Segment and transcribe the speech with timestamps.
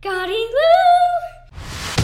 [0.00, 1.98] Gotti Lou!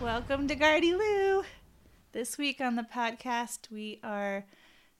[0.00, 1.42] Welcome to Guardy Lou.
[2.12, 4.44] This week on the podcast, we are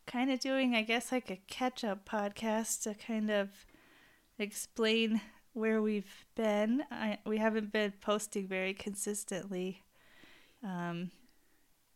[0.06, 3.48] kind of doing, I guess, like a catch up podcast to kind of
[4.38, 5.20] explain
[5.52, 6.84] where we've been.
[6.90, 9.82] I, we haven't been posting very consistently.
[10.62, 11.10] Um,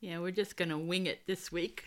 [0.01, 1.85] Yeah, we're just gonna wing it this week.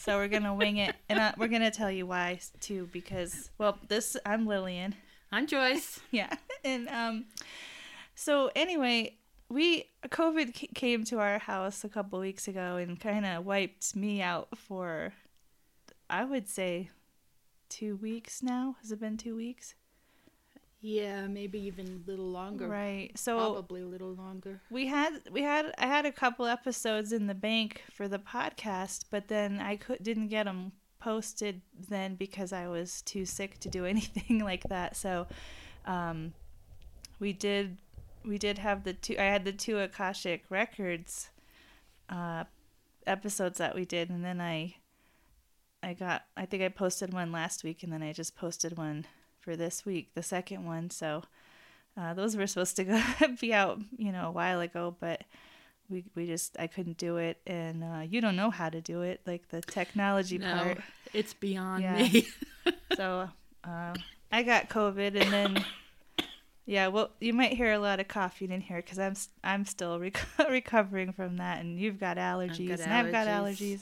[0.00, 0.96] So we're going to wing it.
[1.08, 4.94] And uh, we're going to tell you why, too, because, well, this, I'm Lillian.
[5.32, 6.00] I'm Joyce.
[6.10, 7.24] yeah and um
[8.14, 9.16] so anyway
[9.48, 13.94] we covid c- came to our house a couple weeks ago and kind of wiped
[13.96, 15.12] me out for
[16.08, 16.90] i would say
[17.68, 19.74] two weeks now has it been two weeks
[20.82, 22.66] Yeah, maybe even a little longer.
[22.66, 24.60] right so Probably a little longer.
[24.70, 29.04] we had we had i had a couple episodes in the bank for the podcast
[29.10, 33.68] but then i could didn't get them posted then because i was too sick to
[33.68, 35.26] do anything like that so
[35.86, 36.32] um
[37.18, 37.76] we did
[38.24, 41.28] we did have the two i had the two akashic records
[42.08, 42.44] uh
[43.06, 44.74] episodes that we did and then i
[45.82, 49.06] i got i think i posted one last week and then i just posted one
[49.40, 51.22] for this week the second one so
[51.96, 53.02] uh, those were supposed to go
[53.40, 55.24] be out, you know, a while ago, but
[55.90, 59.02] we we just I couldn't do it, and uh, you don't know how to do
[59.02, 60.78] it, like the technology No, part.
[61.12, 62.02] it's beyond Yeah.
[62.04, 62.26] me.
[62.96, 63.28] So
[63.64, 63.94] uh,
[64.30, 65.64] I got COVID, and then
[66.66, 69.98] yeah, well, you might hear a lot of coughing in here because I'm I'm still
[69.98, 73.80] reco- recovering from that, and you've got allergies, got and I've got allergies.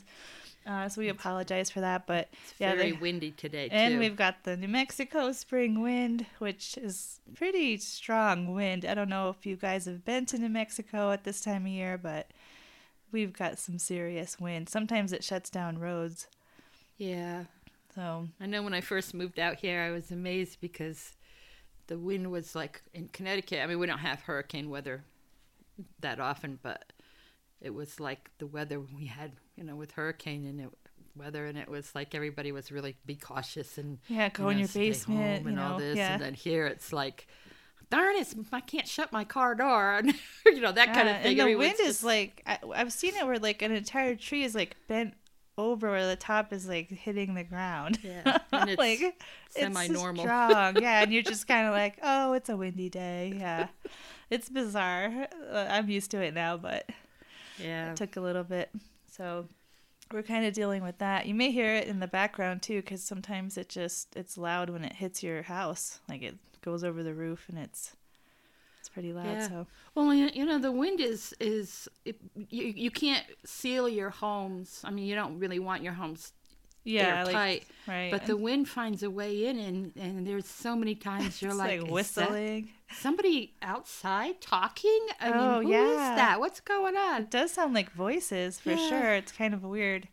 [0.69, 3.75] Uh, so we apologize for that, but It's yeah, very they- windy today too.
[3.75, 8.85] and we've got the New Mexico spring wind, which is pretty strong wind.
[8.85, 11.73] I don't know if you guys have been to New Mexico at this time of
[11.73, 12.31] year, but
[13.11, 14.69] we've got some serious wind.
[14.69, 16.27] Sometimes it shuts down roads.
[16.99, 17.45] yeah.
[17.95, 21.15] So, I know when I first moved out here, I was amazed because
[21.89, 23.61] the wind was like in Connecticut.
[23.61, 25.03] I mean, we don't have hurricane weather
[26.01, 26.93] that often, but
[27.61, 30.69] it was like the weather we had, you know, with hurricane and it,
[31.17, 34.59] weather, and it was like everybody was really be cautious and yeah, go you in
[34.61, 35.73] your basement, home you and know.
[35.73, 36.13] all this, yeah.
[36.15, 37.27] and then here it's like,
[37.91, 40.15] darn it, I can't shut my car door, and
[40.47, 41.27] you know that kind of thing.
[41.27, 44.15] And the Everyone's wind is just- like I, I've seen it where like an entire
[44.15, 45.15] tree is like bent
[45.57, 47.99] over where the top is like hitting the ground.
[48.03, 49.21] Yeah, and it's like
[49.51, 50.23] semi-normal.
[50.25, 53.35] It's strong, yeah, and you're just kind of like, oh, it's a windy day.
[53.37, 53.69] Yeah,
[54.31, 55.27] it's bizarre.
[55.51, 56.89] Uh, I'm used to it now, but
[57.63, 58.71] yeah, it took a little bit.
[59.11, 59.47] So
[60.13, 61.27] we're kind of dealing with that.
[61.27, 64.85] You may hear it in the background too, because sometimes it just it's loud when
[64.85, 66.01] it hits your house.
[66.09, 67.95] Like it goes over the roof and it's
[68.81, 69.27] it's pretty loud.
[69.27, 69.49] Yeah.
[69.49, 72.17] So Well, you know, the wind is is it,
[72.51, 74.81] you you can't seal your homes.
[74.85, 76.33] I mean, you don't really want your homes
[76.85, 78.11] yeah, airtight, like right.
[78.11, 81.83] but the wind finds a way in, and and there's so many times you're like,
[81.83, 82.71] like, whistling.
[82.93, 85.01] somebody outside talking.
[85.21, 86.15] I Oh, mean, who is yeah.
[86.17, 86.41] that?
[86.41, 87.23] What's going on?
[87.23, 88.89] It does sound like voices for Yeah.
[88.89, 89.15] sure.
[89.15, 90.09] It's kind of weird.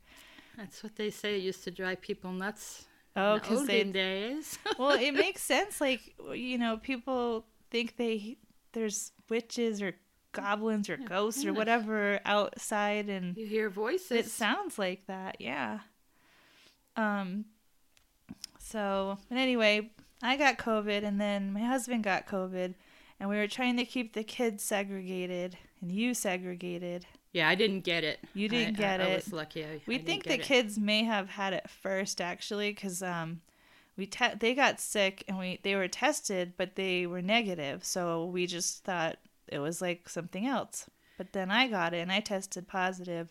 [0.58, 1.36] That's what they say.
[1.38, 2.86] It used to drive people nuts.
[3.18, 4.58] Oh, the because they olden days.
[4.80, 5.80] well, it makes sense.
[5.80, 6.02] Like
[6.34, 8.38] you know, people think they
[8.74, 9.94] there's witches or
[10.34, 14.12] goblins or ghosts or whatever outside, and you hear voices.
[14.12, 15.38] it sounds like that.
[15.40, 15.80] Yeah.
[16.96, 17.46] Um.
[18.60, 19.92] So, but anyway,
[20.22, 22.74] I got COVID, and then my husband got COVID,
[23.20, 27.06] and we were trying to keep the kids segregated and you segregated.
[27.32, 28.20] yeah, I didn't get it.
[28.34, 29.16] You didn't I- get I, I it.
[29.16, 29.64] was lucky.
[29.64, 30.42] I, We I think the it.
[30.42, 33.42] kids may have had it first, actually, because um,
[33.98, 37.84] we te- they got sick and we they were tested, but they were negative.
[37.84, 39.18] So we just thought
[39.48, 40.90] it was like something else.
[41.18, 43.30] But then I got it and I tested positive.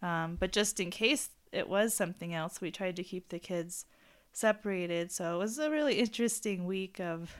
[0.00, 3.86] Um, but just in case it was something else, we tried to keep the kids
[4.32, 5.12] separated.
[5.12, 7.34] So it was a really interesting week of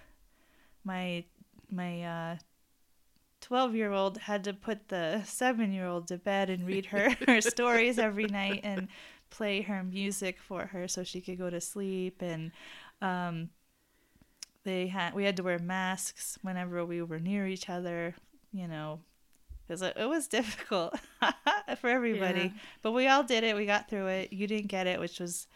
[0.85, 1.25] my
[1.71, 2.37] my uh,
[3.41, 7.11] 12 year old had to put the 7 year old to bed and read her
[7.27, 8.89] her stories every night and
[9.31, 12.53] play her music for her so she could go to sleep and
[13.03, 13.51] um
[14.63, 18.15] they had we had to wear masks whenever we were near each other
[18.53, 19.01] you know
[19.67, 20.99] because it, it was difficult
[21.81, 22.41] for everybody.
[22.55, 22.61] Yeah.
[22.83, 23.57] but we all did it.
[23.57, 24.33] We got through it.
[24.33, 25.47] You didn't get it which was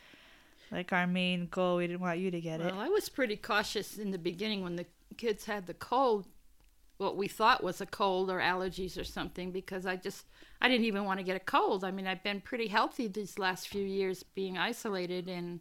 [0.70, 1.76] like our main goal.
[1.76, 2.66] We didn't want you to get it.
[2.66, 6.26] Well, I was pretty cautious in the beginning when the kids had the cold,
[6.98, 10.26] what we thought was a cold or allergies or something, because I just
[10.60, 11.84] I didn't even want to get a cold.
[11.84, 15.60] I mean, I've been pretty healthy these last few years being isolated, and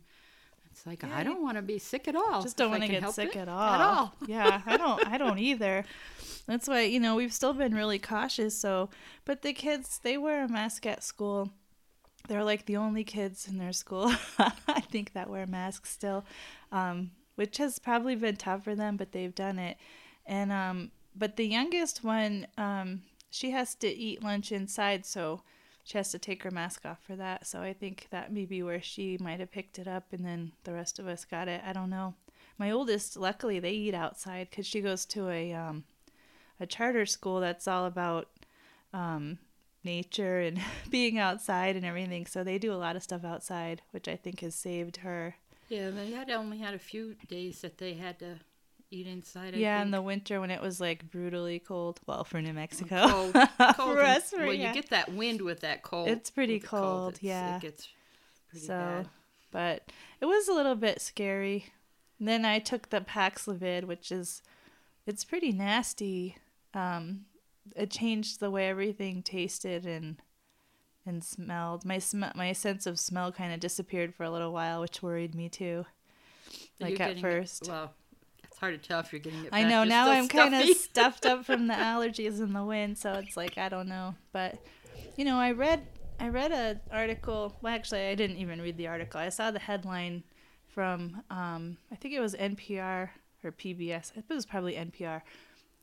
[0.78, 2.42] it's like Yeah, I don't want to be sick at all.
[2.44, 3.60] just don't want to get sick at all.
[3.74, 4.14] At all.
[4.28, 5.08] yeah, I don't.
[5.08, 5.86] I don't either.
[6.46, 8.58] That's why you know we've still been really cautious.
[8.58, 8.90] So,
[9.26, 11.50] but the kids they wear a mask at school,
[12.28, 16.26] they're like the only kids in their school, I think, that wear masks still,
[16.72, 19.78] um, which has probably been tough for them, but they've done it.
[20.28, 23.02] And um, but the youngest one, um,
[23.32, 25.42] she has to eat lunch inside, so
[25.88, 27.48] she has to take her mask off for that.
[27.48, 30.52] So I think that may be where she might have picked it up, and then
[30.66, 31.62] the rest of us got it.
[31.66, 32.14] I don't know.
[32.58, 35.86] My oldest, luckily, they eat outside because she goes to a um,
[36.60, 38.28] a charter school that's all about
[38.94, 39.38] um,
[39.82, 42.26] nature and being outside and everything.
[42.26, 45.36] So they do a lot of stuff outside, which I think has saved her.
[45.70, 48.40] Yeah, they had only had a few days that they had to
[48.92, 49.54] eat inside.
[49.54, 49.86] I yeah, think.
[49.88, 52.00] in the winter when it was like brutally cold.
[52.08, 53.34] Well, for New Mexico, cold,
[53.76, 54.70] cold for and- us, for- well, yeah.
[54.70, 56.08] you get that wind with that cold.
[56.10, 57.58] It's pretty the cold, it's- yeah.
[57.58, 57.88] it gets
[58.50, 59.10] pretty so, bad.
[59.52, 59.92] but
[60.22, 61.66] it was a little bit scary.
[62.20, 64.42] And then I took the Paxlovid, which is
[65.06, 66.38] it's pretty nasty.
[66.74, 67.26] Um,
[67.76, 70.18] it changed the way everything tasted and
[71.06, 71.86] and smelled.
[71.86, 75.36] My sm- my sense of smell kind of disappeared for a little while, which worried
[75.36, 75.86] me too.
[76.80, 77.68] Like at getting it- first.
[77.68, 77.94] well,
[78.58, 79.50] it's hard to tell if you're getting it.
[79.52, 82.98] I know You're now I'm kind of stuffed up from the allergies and the wind,
[82.98, 84.16] so it's like I don't know.
[84.32, 84.58] But
[85.16, 85.86] you know, I read
[86.20, 87.56] I read an article.
[87.62, 89.20] Well, actually, I didn't even read the article.
[89.20, 90.24] I saw the headline
[90.70, 93.10] from um, I think it was NPR
[93.44, 94.18] or PBS.
[94.18, 95.22] It was probably NPR,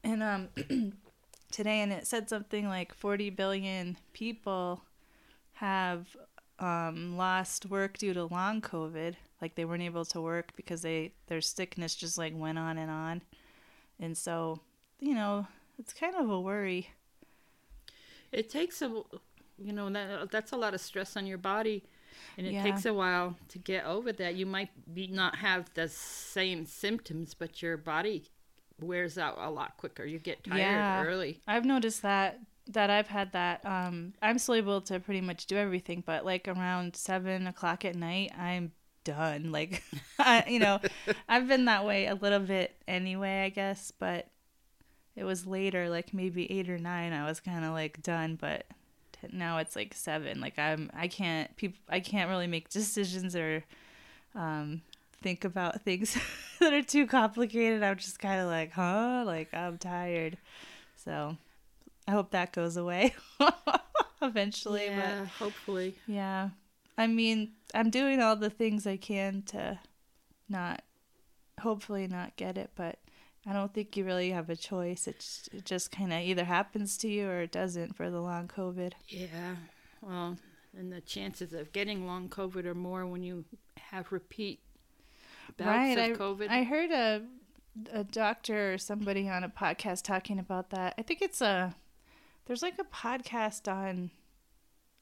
[0.02, 0.48] and um,
[1.52, 4.82] today, and it said something like 40 billion people
[5.52, 6.08] have
[6.58, 9.14] um, lost work due to long COVID.
[9.42, 12.90] Like they weren't able to work because they their sickness just like went on and
[12.90, 13.22] on,
[14.00, 14.60] and so
[15.00, 15.46] you know
[15.78, 16.88] it's kind of a worry.
[18.32, 18.88] It takes a,
[19.58, 21.84] you know, that that's a lot of stress on your body,
[22.36, 22.62] and it Yeah.
[22.62, 24.34] takes a while to get over that.
[24.34, 28.24] You might be not have the same symptoms, but your body
[28.80, 30.04] wears out a lot quicker.
[30.04, 31.02] You get tired Yeah.
[31.04, 31.40] early.
[31.46, 33.64] I've noticed that that I've had that.
[33.66, 37.94] Um, I'm still able to pretty much do everything, but like around seven o'clock at
[37.94, 38.72] night, I'm
[39.04, 39.52] done.
[39.52, 39.82] Like,
[40.18, 40.80] I, you know,
[41.28, 44.28] I've been that way a little bit anyway, I guess, but
[45.16, 47.12] it was later, like maybe eight or nine.
[47.12, 48.64] I was kind of like done, but
[49.20, 50.40] t- now it's like seven.
[50.40, 53.64] Like I'm, I can't, people, I can't really make decisions or
[54.34, 54.82] um,
[55.22, 56.16] think about things
[56.60, 57.82] that are too complicated.
[57.82, 59.22] I'm just kind of like, huh?
[59.24, 60.38] Like I'm tired.
[60.96, 61.36] So
[62.08, 63.14] I hope that goes away
[64.22, 64.86] eventually.
[64.86, 65.94] yeah, hopefully.
[66.06, 66.50] Yeah,
[66.96, 69.80] I mean, I'm doing all the things I can to
[70.48, 70.82] not,
[71.60, 72.70] hopefully, not get it.
[72.74, 72.98] But
[73.46, 75.06] I don't think you really have a choice.
[75.06, 78.48] It's it just kind of either happens to you or it doesn't for the long
[78.48, 78.92] COVID.
[79.08, 79.56] Yeah.
[80.00, 80.38] Well,
[80.76, 83.44] and the chances of getting long COVID are more when you
[83.78, 84.60] have repeat
[85.56, 85.98] bouts right.
[85.98, 86.48] of I, COVID.
[86.48, 87.22] I heard a
[87.92, 90.94] a doctor or somebody on a podcast talking about that.
[90.96, 91.74] I think it's a
[92.46, 94.10] there's like a podcast on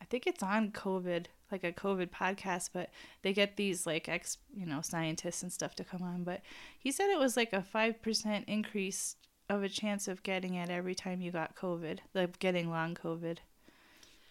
[0.00, 2.90] I think it's on COVID, like a COVID podcast, but
[3.22, 6.40] they get these like ex, you know, scientists and stuff to come on, but
[6.78, 9.16] he said it was like a 5% increase
[9.48, 13.38] of a chance of getting it every time you got COVID, like getting long COVID.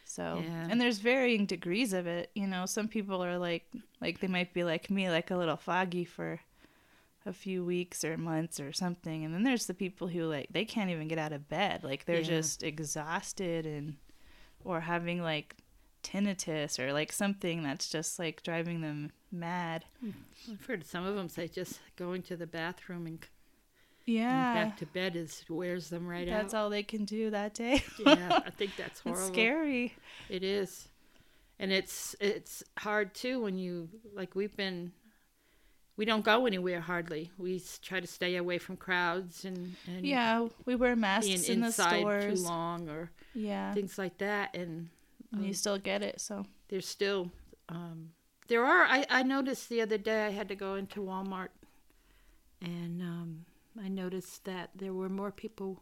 [0.03, 0.67] So, Yeah.
[0.69, 3.65] and there's varying degrees of it, you know, some people are like
[4.01, 6.39] like they might be like me, like a little foggy for
[7.25, 10.65] a few weeks or months or something and then there's the people who like they
[10.65, 12.39] can't even get out of bed like they're Yeah.
[12.39, 13.97] just exhausted and
[14.65, 15.55] or having like
[16.03, 20.11] tinnitus or like something that's just like driving them mad hmm.
[20.51, 24.77] I've heard some of them say just going to the bathroom and, and yeah back
[24.77, 26.41] to bed is wears them right that's out.
[26.41, 29.27] That's all they can do that day yeah, I think that's it's horrible.
[29.27, 29.93] scary
[30.29, 30.87] It is,
[31.59, 34.91] and it's it's hard too when you like we've been.
[35.97, 37.31] We don't go anywhere hardly.
[37.37, 41.67] We try to stay away from crowds and and yeah we wear masks in the
[41.67, 44.55] inside stores too long or yeah things like that.
[44.55, 44.89] And
[45.31, 47.31] and you um, still get it so there's still
[47.69, 48.09] um,
[48.47, 48.83] there are.
[48.83, 51.49] I I noticed the other day I had to go into Walmart,
[52.61, 53.45] and um,
[53.81, 55.81] I noticed that there were more people.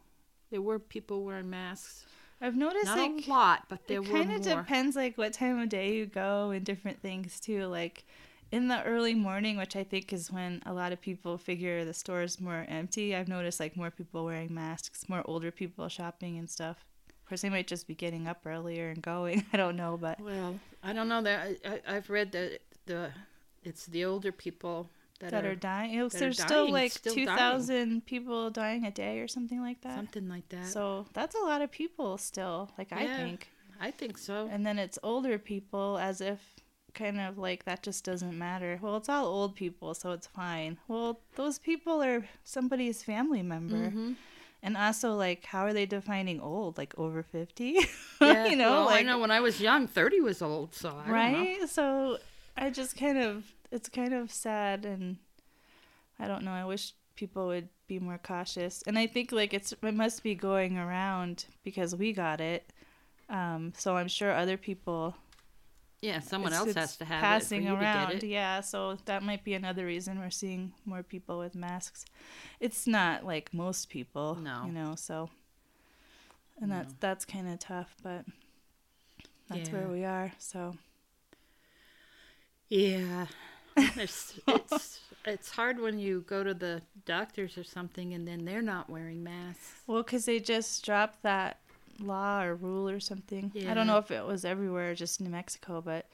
[0.50, 2.06] There were people wearing masks.
[2.40, 5.32] i've noticed Not like a lot, but there it were kind of depends like what
[5.32, 8.04] time of day you go and different things too like
[8.50, 11.92] in the early morning which i think is when a lot of people figure the
[11.94, 16.38] store is more empty i've noticed like more people wearing masks more older people shopping
[16.38, 16.84] and stuff
[17.30, 20.58] course they might just be getting up earlier and going i don't know but Well,
[20.82, 23.10] I don't know that I, I I've read that the
[23.64, 24.88] it's the older people
[25.20, 27.26] that, that are, are dying It was- there's still like still dying.
[27.26, 30.66] 2000 people dying a day or something like that something like that.
[30.66, 33.48] so that's a lot of people still like i think
[33.82, 34.46] I think so.
[34.52, 36.38] And then it's older people as if
[36.92, 38.78] kind of like that just doesn't matter.
[38.82, 40.76] Well, it's all old people, so it's fine.
[40.86, 43.90] Well, those people are somebody's family member.
[43.90, 44.16] Mhm.
[44.62, 46.76] And also, like, how are they defining old?
[46.78, 47.78] Like over fifty?
[48.20, 50.74] Yeah, you know, well, like I know when I was young, thirty was old.
[50.74, 51.12] So I don't know.
[51.14, 51.68] right.
[51.70, 52.18] So
[52.56, 55.16] I just kind of, it's kind of sad, and
[56.18, 56.50] I don't know.
[56.52, 60.34] I wish people would be more cautious, and I think like it's it must be
[60.34, 62.70] going around because we got it.
[63.30, 65.16] Um, so I'm sure other people
[66.02, 68.06] Yeah, someone it's- else it's has to have passing it for you around.
[68.08, 68.28] to get it.
[68.28, 72.04] Yeah, so that might be another reason we're seeing more people with masks.
[72.58, 74.64] It's not like most people, No.
[74.66, 74.94] you know.
[74.96, 75.28] So,
[76.60, 76.96] and that's No.
[77.00, 78.24] that's kind of tough, but
[79.48, 80.32] that's where we are.
[80.38, 80.76] So,
[82.68, 83.26] Yeah,
[83.76, 88.62] it's it's it's hard when you go to the doctors or something and then they're
[88.62, 89.82] not wearing masks.
[89.86, 91.60] well, because they just dropped that
[92.02, 93.52] law or rule or something.
[93.68, 96.06] I don't know if it was everywhere, just New Mexico, but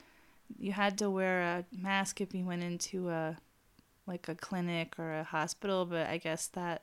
[0.59, 3.37] you had to wear a mask if you went into a
[4.07, 5.85] like a clinic or a hospital.
[5.87, 6.83] But I guess that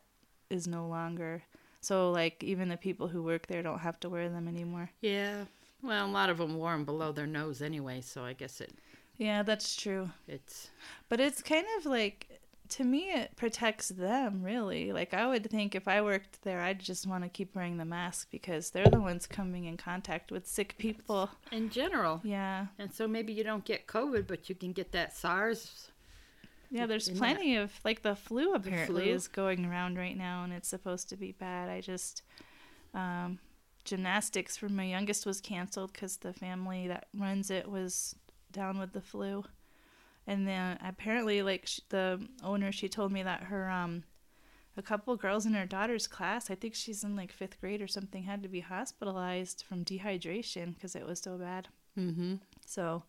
[0.50, 1.44] is no longer.
[1.82, 4.90] So like even the people who work there don't have to wear them anymore.
[5.02, 5.46] Yeah,
[5.82, 8.72] well, a lot of them wore them below their nose anyway, so I guess it
[9.18, 10.10] Yeah, that's true.
[10.28, 10.70] it's
[11.10, 12.42] But it's kind of like
[12.74, 14.92] to me it protects them really.
[14.92, 17.86] Like I would think if I worked there I'd just want to keep wearing the
[17.86, 21.30] mask because they're the ones coming in contact with sick people.
[21.52, 22.22] in general.
[22.24, 22.68] Yeah.
[22.80, 25.92] And so maybe you don't get COVID, but you can get that SARS.
[26.72, 29.14] Yeah, there's plenty of like the flu apparently flu?
[29.14, 31.70] is going around right now and it's supposed to be bad.
[31.70, 32.24] I just
[32.96, 33.38] um
[33.86, 38.16] gymnastics for my youngest was canceled cuz the family that runs it was
[38.52, 39.44] down with the flu.
[40.26, 44.04] And then apparently like sh- the owner she told me that her um
[44.76, 47.88] a couple girls in her daughter's class, I think she's in like 5th grade or
[47.88, 51.68] something, had to be hospitalized from dehydration cuz it was so bad.
[51.98, 52.36] Mm-hmm.
[52.66, 53.04] So,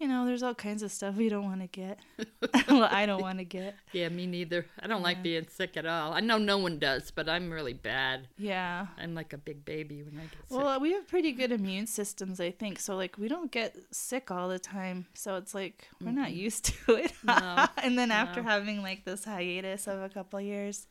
[0.00, 1.98] you know, there's all kinds of stuff we don't want to get.
[2.68, 3.76] well, I don't want to get.
[3.92, 4.64] Yeah, me neither.
[4.80, 6.14] I don't like being sick at all.
[6.14, 8.26] I know no one does, but I'm really bad.
[8.38, 8.86] Yeah.
[8.98, 10.58] I'm like a big baby when I get sick.
[10.58, 12.80] Well, we have pretty good immune systems, I think.
[12.80, 15.04] So, like, we don't get sick all the time.
[15.12, 17.12] So, it's like we're not used to it.
[17.22, 18.48] No, and then after no.
[18.48, 20.86] having like this hiatus of a couple years,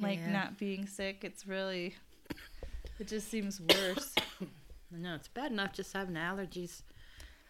[0.00, 0.32] like Yeah.
[0.32, 1.94] not being sick, it's really,
[2.98, 4.14] it just seems worse.
[4.94, 6.82] I know it's bad enough just having allergies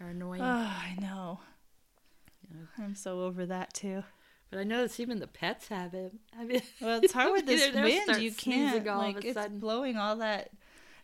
[0.00, 0.40] are annoying.
[0.42, 1.40] oh, I know.
[2.50, 2.84] Yeah.
[2.84, 4.02] I'm so over that too.
[4.50, 6.12] but I notice even the pets have it.
[6.38, 8.20] I mean, Well, it's hard with this wind.
[8.22, 9.58] You can't all of like a it's sudden.
[9.58, 10.50] blowing all that.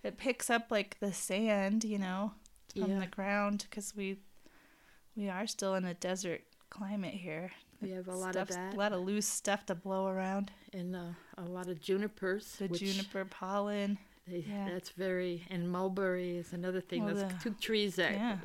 [0.02, 2.33] It picks up like the sand, you know,
[2.78, 3.00] from Yeah.
[3.00, 4.18] the ground because we
[5.16, 7.50] we are still in a desert climate here.
[7.80, 8.75] We have a lot of that.
[8.75, 10.50] A lot of loose stuff to blow around.
[10.73, 12.57] and uh, a lot of junipers.
[12.59, 13.99] The juniper pollen.
[14.26, 14.68] they- yeah.
[14.71, 17.04] That's very and mulberry is another thing.
[17.04, 18.38] Well, Those the- two trees that yeah.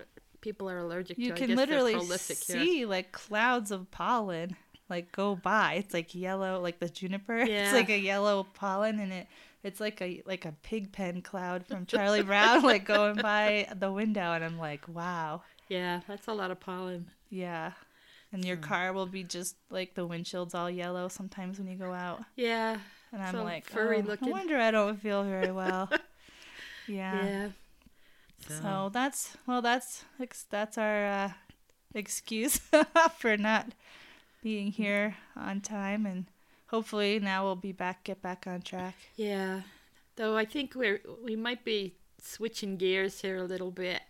[0.44, 1.34] People are allergic You to.
[1.34, 2.60] I can literally prolific here.
[2.60, 4.56] see like clouds of pollen
[4.90, 5.76] like go by.
[5.76, 7.40] It's like yellow, like the juniper.
[7.44, 7.64] Yeah.
[7.64, 9.28] It's like a yellow pollen, and it
[9.64, 13.92] it's like a like a pig pen cloud from Charlie Brown, like going by the
[13.92, 17.10] window, and I'm like, wow, Yeah, that's a lot of pollen.
[17.30, 17.72] yeah.
[18.34, 21.94] And your car will be just like the windshield's all yellow sometimes when you go
[21.94, 22.78] out, Yeah,
[23.14, 24.28] and I'm So like, furry oh, looking.
[24.30, 25.88] I wonder I don't feel very well.
[26.88, 27.26] yeah.
[27.26, 27.50] yeah.
[28.50, 30.04] So that's well, that's
[30.50, 31.30] that's our uh,
[31.94, 32.60] excuse
[33.18, 33.68] for not
[34.42, 36.26] being here on time, and
[36.68, 38.96] hopefully now we'll be back, get back on track.
[39.16, 39.62] yeah.
[40.16, 44.02] Though I think we're we might be switching gears here a little bit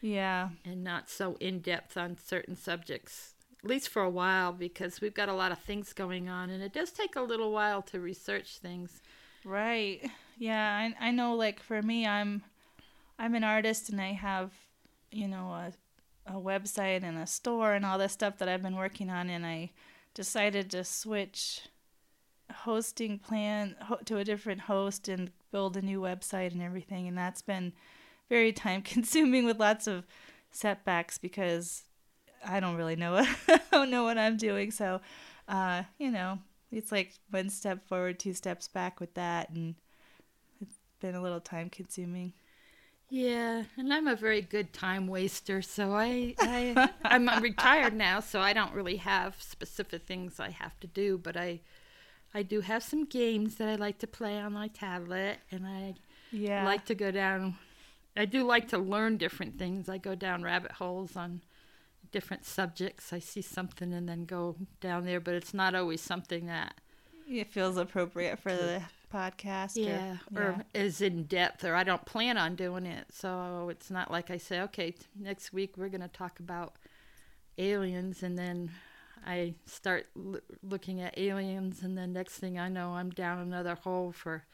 [0.00, 3.34] Yeah, and not so in depth on certain subjects.
[3.64, 6.62] At least for a while, because we've got a lot of things going on, and
[6.62, 9.02] it does take a little while to research things.
[9.44, 10.08] right.
[10.38, 11.34] Yeah, I I know.
[11.34, 12.44] Like for me, I'm
[13.18, 14.52] I'm an artist, and I have
[15.10, 15.72] you know a
[16.26, 19.46] a website and a store and all this stuff that I've been working on, and
[19.46, 19.70] I
[20.14, 21.62] decided to switch
[22.52, 27.06] hosting plan to a different host and build a new website and everything.
[27.06, 27.72] And that's been
[28.28, 30.06] very time consuming with lots of
[30.50, 31.84] setbacks because
[32.46, 33.16] I don't really know
[33.48, 34.70] I don't know what I'm doing.
[34.70, 35.00] So
[35.46, 36.38] uh you know
[36.70, 39.50] it's like one step forward two steps back with that.
[39.50, 39.74] And
[40.60, 42.32] it's been a little time consuming
[43.10, 48.40] Yeah, and I'm a very good time waster, so I, I I'm retired now, so
[48.40, 51.60] I don't really have specific things I have to do, but I
[52.34, 55.94] I do have some games that I like to play on my tablet, and I
[56.30, 57.56] yeah like to go down.
[58.16, 59.88] I do like to learn different things.
[59.88, 61.42] I go down rabbit holes on
[62.12, 63.12] different subjects.
[63.12, 66.74] I see something and then go down there, but it's not always something that
[67.28, 72.04] it feels appropriate for the podcast or- yeah, or is in depth, or I don't
[72.04, 73.06] plan on doing it.
[73.10, 76.74] So it's not like I say, okay, t- next week we're going to talk about
[77.58, 78.70] aliens, and then
[79.26, 83.74] I start l- looking at aliens, and then next thing I know, I'm down another
[83.74, 84.44] hole for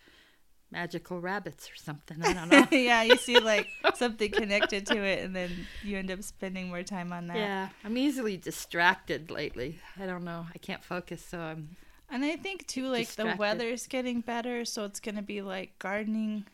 [0.70, 2.23] magical rabbits or something.
[2.25, 2.66] I don't know.
[2.76, 5.50] yeah, you see like something connected to it, and then
[5.82, 7.37] you end up spending more time on that.
[7.37, 9.78] yeah, I'm easily distracted lately.
[10.00, 10.46] I don't know.
[10.54, 11.76] I can't focus, so I'm.
[12.11, 13.38] And I think too, like the Distracted.
[13.38, 16.44] weather's getting better, so it's gonna be like gardening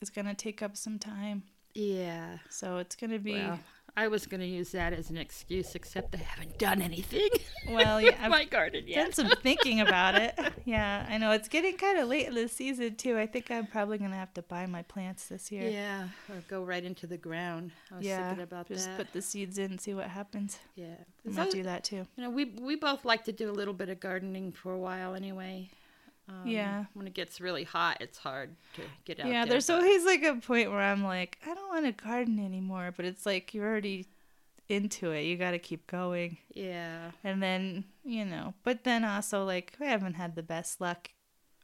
[0.00, 1.42] is gonna take up some time.
[1.74, 2.38] Yeah.
[2.50, 3.58] So it's gonna be Well,
[4.04, 7.28] I was going to use that as an excuse, except I haven't done anything.
[7.68, 9.14] Well, yeah, I've my garden done yet.
[9.14, 10.34] some thinking about it.
[10.64, 13.16] Yeah, I know it's getting kind of late in the season too.
[13.18, 15.66] I think I'm probably gonna have to buy my plants this year.
[15.70, 17.70] Yeah, or go right into the ground.
[17.90, 18.98] I was Yeah, thinking about just that.
[18.98, 20.58] put the seeds in and see what happens.
[20.74, 22.06] yeah, I So, might do that too.
[22.16, 24.78] You know, we we both like to do a little bit of gardening for a
[24.78, 25.70] while anyway.
[26.28, 26.84] Um, Yeah.
[26.94, 29.52] When it gets really hot, it's hard to get out Yeah, there.
[29.52, 32.92] there's but- always like a point where I'm like, I don't want to garden anymore,
[32.96, 34.06] but it's like you're already
[34.68, 35.22] into it.
[35.22, 36.36] You got to keep going.
[36.52, 37.12] Yeah.
[37.24, 41.10] And then, you know, but then also like I haven't had the best luck.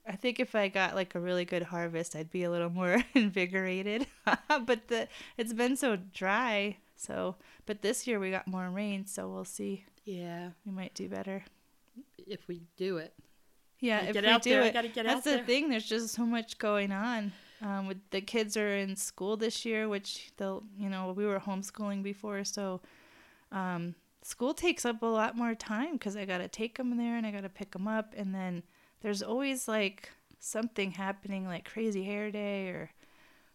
[0.07, 3.03] I think if I got like a really good harvest, I'd be a little more
[3.15, 4.07] invigorated.
[4.49, 6.79] but the it's been so dry.
[6.97, 9.85] So, but this year we got more rain, so we'll see.
[10.05, 10.51] Yeah.
[10.65, 11.45] We might do better.
[12.27, 13.13] If we do it.
[13.85, 15.45] Yeah, Gotta if get we out do there, it, gotta get that's out the there.
[15.45, 15.69] thing.
[15.71, 17.33] There's just so much going on.
[17.63, 21.41] Um, with the kids are in school this year, which they'll, you know, we were
[21.41, 22.81] homeschooling before, so
[23.53, 27.27] um, school takes up a lot more time because I gotta take them there and
[27.27, 28.63] I gotta pick them up, and then
[29.01, 30.11] there's always like
[30.41, 32.91] something happening, like crazy hair day or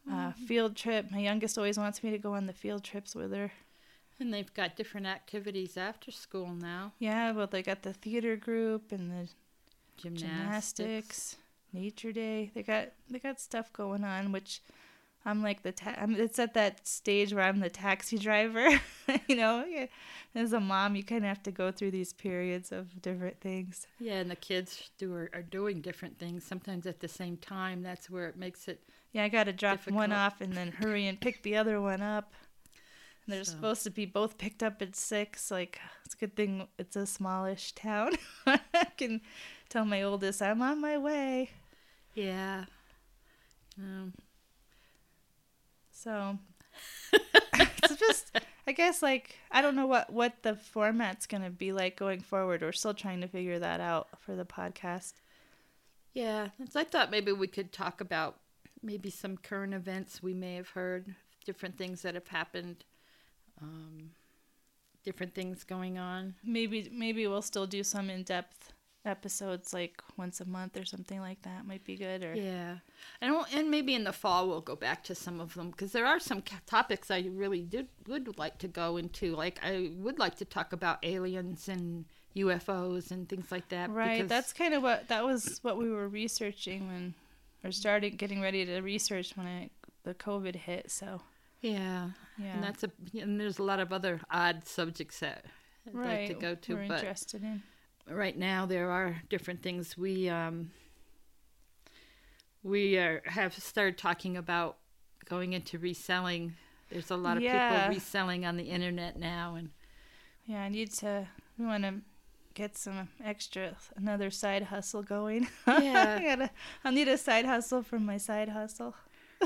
[0.10, 0.46] uh, Mm-hmm.
[0.46, 1.12] field trip.
[1.12, 3.52] My youngest always wants me to go on the field trips with her.
[4.20, 6.94] And they've got different activities after school now.
[7.00, 9.30] Yeah, well, they got the theater group and the
[10.02, 10.78] Gymnastics.
[10.78, 11.36] gymnastics,
[11.74, 12.52] nature day.
[12.54, 14.62] They got they got stuff going on, which
[15.26, 18.70] I'm like the ta- I'm, it's at that stage where I'm the taxi driver.
[19.28, 19.88] you know, Yeah.
[20.34, 23.86] as a mom, you kind of have to go through these periods of different things.
[24.00, 27.84] Yeah, and the kids do are, are doing different things sometimes at the same time.
[27.84, 28.80] That's where it makes it.
[29.12, 32.02] Yeah, I got to drop one off and then hurry and pick the other one
[32.02, 32.34] up.
[33.26, 35.52] And they're So- supposed to be both picked up at six.
[35.52, 38.14] Like it's a good thing it's a smallish town.
[38.48, 38.60] I
[38.98, 39.20] can
[39.70, 41.52] tell my oldest I'm on my way.
[42.14, 42.66] Yeah.
[43.78, 44.14] Um,
[45.92, 46.38] So
[47.54, 48.32] it's just
[48.68, 52.22] I guess like I don't know what what the format's going to be like going
[52.22, 52.62] forward.
[52.62, 55.14] We're still trying to figure that out for the podcast.
[56.14, 56.50] yeah.
[56.76, 58.38] I thought maybe we could talk about
[58.82, 62.86] maybe some current events we may have heard, different things that have happened,
[63.62, 64.12] um,
[65.04, 66.36] different things going on.
[66.44, 68.74] Maybe maybe we'll still do some in-depth
[69.10, 72.78] episodes like once a month or something like that might be good or Yeah,
[73.22, 75.92] and we'll- and maybe in the fall we'll go back to some of them because
[75.92, 79.36] there are some topics I really did would like to go into.
[79.36, 83.90] Like I would like to talk about aliens and UFOs and things like that.
[83.90, 87.14] Right, because- that's kind of what that was what we were researching when
[87.64, 89.70] or started getting ready to research when I
[90.04, 90.92] the COVID hit.
[90.92, 91.22] So
[91.62, 95.46] yeah, yeah, and that's a and there's a lot of other odd subjects that
[95.88, 96.20] I'd right.
[96.22, 97.64] like to go to, we're but interested in.
[98.08, 100.72] Right now there are different things we um
[102.64, 104.78] we are have started talking about
[105.26, 106.56] going into reselling.
[106.90, 107.70] There's a lot of Yeah.
[107.86, 109.70] people reselling on the internet now, and
[110.46, 111.28] Yeah, I need to.
[111.58, 112.02] We want to
[112.56, 115.48] get some extra another side hustle going.
[115.68, 116.20] I Yeah.
[116.22, 116.50] gotta.
[116.84, 118.96] I'll need a side hustle from my side hustle.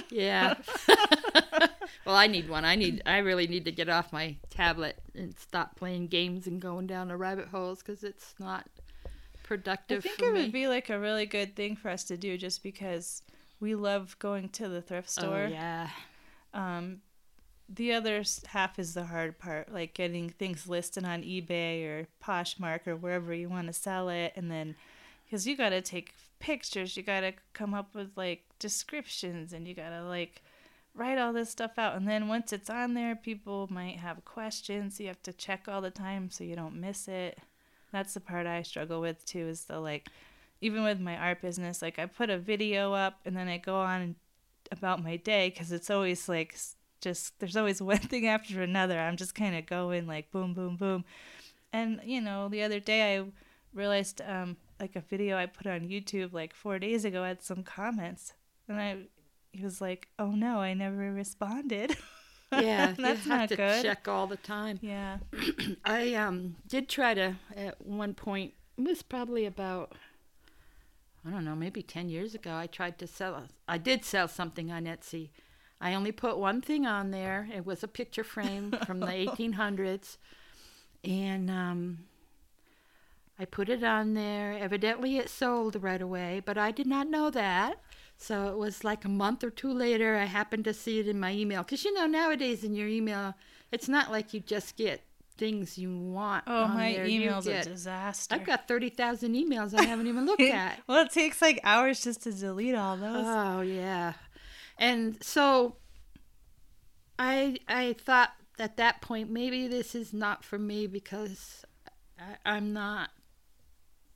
[0.10, 0.56] Yeah.
[2.06, 2.66] well, I need one.
[2.66, 3.02] I need.
[3.06, 7.08] I really need to get off my tablet and stop playing games and going down
[7.08, 8.68] the rabbit holes because it's not
[9.44, 10.42] productive I think it me.
[10.42, 13.22] would be like a really good thing for us to do, just because
[13.60, 15.46] we love going to the thrift store.
[15.46, 15.90] Oh yeah.
[16.54, 17.02] Um,
[17.70, 22.88] the other half is the hard part, like getting things listed on eBay or Poshmark
[22.88, 24.76] or wherever you want to sell it, and then
[25.26, 29.68] because you got to take pictures, you got to come up with like descriptions, and
[29.68, 30.42] you got to like
[30.96, 35.00] write all this stuff out, and then once it's on there, people might have questions.
[35.00, 37.38] You have to check all the time so you don't miss it.
[37.92, 39.50] That's the part I struggle with too.
[39.50, 40.08] Is the like,
[40.62, 43.76] even with my art business, like I put a video up and then I go
[43.82, 44.16] on
[44.72, 46.58] about my day because it's always like
[47.02, 48.98] just there's always one thing after another.
[48.98, 51.04] I'm just kind of going like boom, boom, boom.
[51.74, 53.26] And you know, the other day I
[53.74, 57.64] realized um like a video I put on YouTube like four days ago had some
[57.64, 58.34] comments,
[58.68, 58.98] and I
[59.52, 61.96] he was like, "Oh no, I never responded."
[62.52, 63.82] Yeah, That's you have not to good.
[63.82, 64.78] check all the time.
[64.80, 65.18] yeah,
[65.86, 68.54] I um did try to at one point.
[68.78, 69.94] It was probably about
[71.26, 72.54] I don't know, maybe ten years ago.
[72.56, 73.48] I tried to sell.
[73.68, 75.30] I did sell something on Etsy.
[75.82, 77.50] I only put one thing on there.
[77.54, 80.18] It was a picture frame from the 1800s,
[81.04, 82.00] and um,
[83.40, 84.54] I put it on there.
[84.54, 87.80] Evidently, it sold right away, but I did not know that.
[88.24, 91.20] So it was like a month or two later, I happened to see it in
[91.20, 91.62] my email.
[91.64, 93.34] Because you know, nowadays in your email,
[93.70, 95.04] it's not like you just get
[95.36, 96.46] things you want.
[96.48, 97.06] Oh, on my there.
[97.06, 98.34] Email's get- a disaster.
[98.36, 100.80] I've got 30,000 emails I haven't even looked at.
[100.88, 103.26] well, it takes like hours just to delete all those.
[103.28, 104.14] Oh yeah,
[104.78, 105.76] and so
[107.20, 111.66] I I thought at that point maybe this is not for me because
[112.20, 113.10] I, I'm not.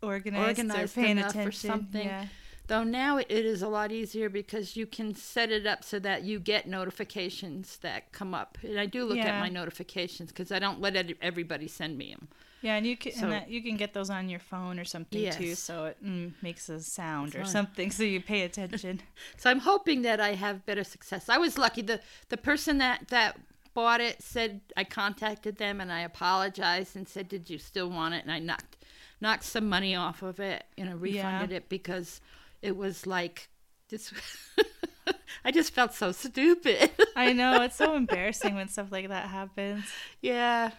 [0.01, 1.69] organized, organized or paying enough or attention.
[1.69, 2.05] something.
[2.07, 2.25] Yeah.
[2.67, 6.23] Though now it is a lot easier because you can set it up so that
[6.23, 8.57] you get notifications that come up.
[8.61, 9.27] And I do look Yeah.
[9.35, 12.27] at my notifications because I don't let everybody send me them.
[12.61, 14.83] Yeah, and you can So- and that, you can get those on your phone or
[14.85, 19.01] something too, so it mm, makes a sound or something, so you pay attention.
[19.37, 21.29] So I'm hoping that I have better success.
[21.29, 21.81] I was lucky.
[21.83, 23.39] the The person that that
[23.75, 28.15] bought it said I contacted them and I apologized and said, "Did you still want
[28.15, 28.75] it?" And I knocked
[29.21, 32.21] knocked some money off of it, you know, refunded it because
[32.61, 33.49] it was like
[33.89, 34.13] this.
[35.45, 36.91] I just felt so stupid.
[37.15, 39.85] I know it's so embarrassing when stuff like that happens.
[40.21, 40.71] yeah.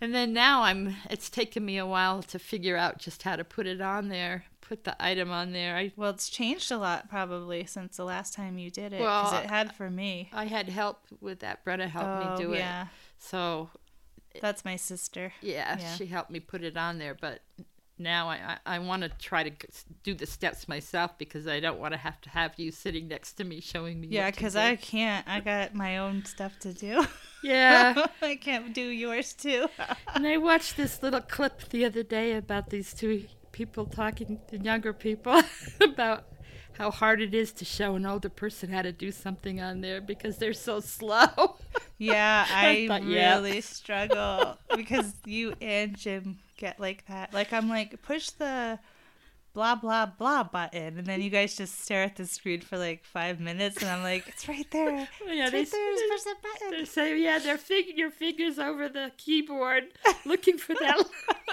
[0.00, 3.44] And then now I'm it's taken me a while to figure out just how to
[3.44, 5.76] put it on there, put the item on there.
[5.76, 9.32] I Well, it's changed a lot probably since the last time you did it, because
[9.32, 10.30] Well, it had for me.
[10.32, 11.64] I had help with that.
[11.66, 12.60] Brenna helped oh, me do it.
[12.60, 12.88] yeah, it.
[13.18, 13.68] So
[14.40, 15.34] that's my sister.
[15.42, 15.94] Yeah, Yeah.
[15.96, 17.42] she helped me put it on there, but
[18.00, 19.52] now I, I, I want to try to
[20.02, 23.34] do the steps myself because I don't want to have to have you sitting next
[23.34, 24.08] to me showing me.
[24.08, 24.56] Yeah, because.
[24.56, 25.26] I can't.
[25.28, 27.04] I got my own stuff to do.
[27.42, 28.06] yeah.
[28.22, 29.68] I can't do yours too.
[30.14, 34.58] and I watched this little clip the other day about these two people talking to
[34.58, 35.40] younger people
[35.80, 36.24] about
[36.78, 40.00] how hard it is to show an older person how to do something on there
[40.00, 41.56] because they're so slow.
[41.98, 43.34] Yeah, I thought, yeah.
[43.34, 47.34] really struggle because you and Jim get like that.
[47.34, 48.78] Like I'm like push the
[49.52, 53.04] blah blah blah button, and then you guys just stare at the screen for like
[53.04, 55.08] five minutes, and I'm like, it's right there.
[55.26, 56.08] yeah, It's they, right there.
[56.10, 56.70] Push the button.
[56.78, 59.84] they say, yeah, they're fig- your fingers over the keyboard
[60.24, 60.96] looking for that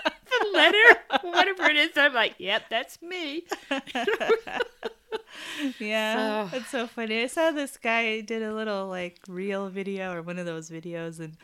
[0.04, 1.92] the letter, whatever it is.
[1.96, 3.46] I'm like, yep, that's me.
[5.80, 7.24] Yeah, So- it's so funny.
[7.24, 11.20] I saw this guy did a little like real video or one of those videos,
[11.20, 11.36] and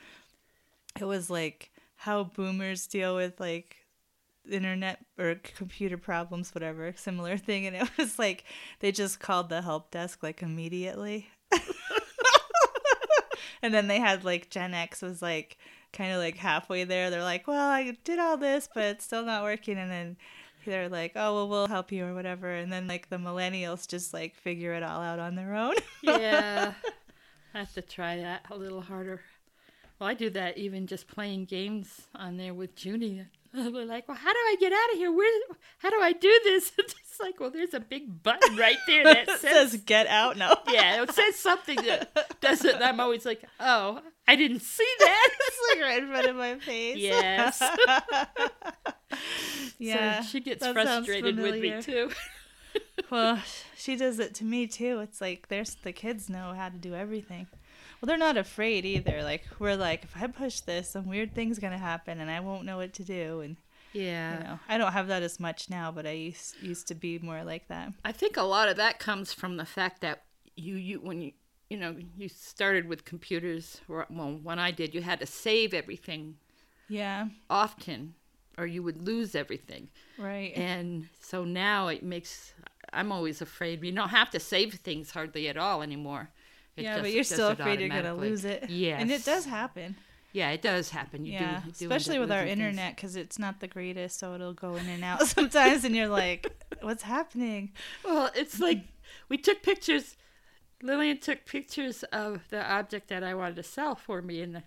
[1.00, 1.72] it was like
[2.04, 3.78] how boomers deal with like
[4.52, 7.66] internet or computer problems, whatever, similar thing.
[7.66, 8.44] And it was like
[8.82, 11.30] they just called the help desk like immediately.
[13.62, 15.58] and then they had like Gen X was like
[15.94, 17.10] kind of like halfway there.
[17.10, 19.78] They're like, well, I did all this, but it's still not working.
[19.78, 20.18] And then
[20.66, 22.52] they're like, oh, well, we'll help you or whatever.
[22.54, 25.76] And then like the millennials just like figure it all out on their own.
[26.02, 26.74] yeah,
[27.54, 29.22] I have to try that a little harder.
[30.00, 33.26] Well, I do that even just playing games on there with Junie.
[33.54, 35.12] We're like, well, how do I get out of here?
[35.12, 35.42] Where?
[35.78, 36.72] How do I do this?
[37.14, 40.58] It's like, well, there's a big button right there that says, says get out now.
[40.68, 42.82] yeah, it says something that doesn't.
[42.82, 45.30] I'm always like, oh, I didn't see that.
[45.40, 46.98] it's like right in front of my face.
[46.98, 47.62] Yes.
[49.78, 50.22] yeah.
[50.22, 52.10] so she gets frustrated with me too.
[53.12, 53.40] Well,
[53.78, 55.00] she does it to me too.
[55.02, 57.46] It's like there's the kids know how to do everything.
[58.04, 59.24] Well, they're not afraid either.
[59.24, 62.66] Like we're like, if I push this, some weird thing's gonna happen, and I won't
[62.66, 63.40] know what to do.
[63.40, 63.56] And
[63.94, 64.38] Yeah.
[64.40, 67.18] you know, I don't have that as much now, but I used used to be
[67.20, 67.94] more like that.
[68.04, 70.24] I think a lot of that comes from the fact that
[70.58, 71.32] you you when you
[71.70, 75.74] you know you started with computers or well when I did you had to save
[75.74, 76.36] everything
[76.90, 77.30] Yeah.
[77.50, 78.16] often
[78.58, 79.88] or you would lose everything
[80.18, 80.52] Right.
[80.58, 82.54] and so now it makes
[82.92, 86.30] I'm always afraid you don't have to save things hardly at all anymore.
[86.76, 88.70] It yeah, but you're still afraid you're gonna lose it.
[88.70, 89.96] Yeah, And it does happen.
[90.34, 91.26] Yeah, it does happen.
[91.26, 91.62] You yeah.
[91.64, 94.88] do, do Especially with our internet because it's not the greatest, so it'll go in
[94.90, 97.72] and out sometimes, and you're like, "What's happening?"
[98.04, 98.80] Well, it's like
[99.30, 100.18] we took pictures.
[100.82, 104.64] Lillian took pictures of the object that I wanted to sell for me, and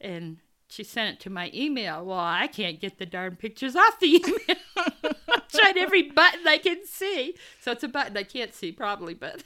[0.00, 2.04] and she sent it to my email.
[2.04, 4.56] Well, I can't get the darn pictures off the email.
[4.76, 9.14] I tried every button I can see, so it's a button I can't see probably,
[9.14, 9.42] but.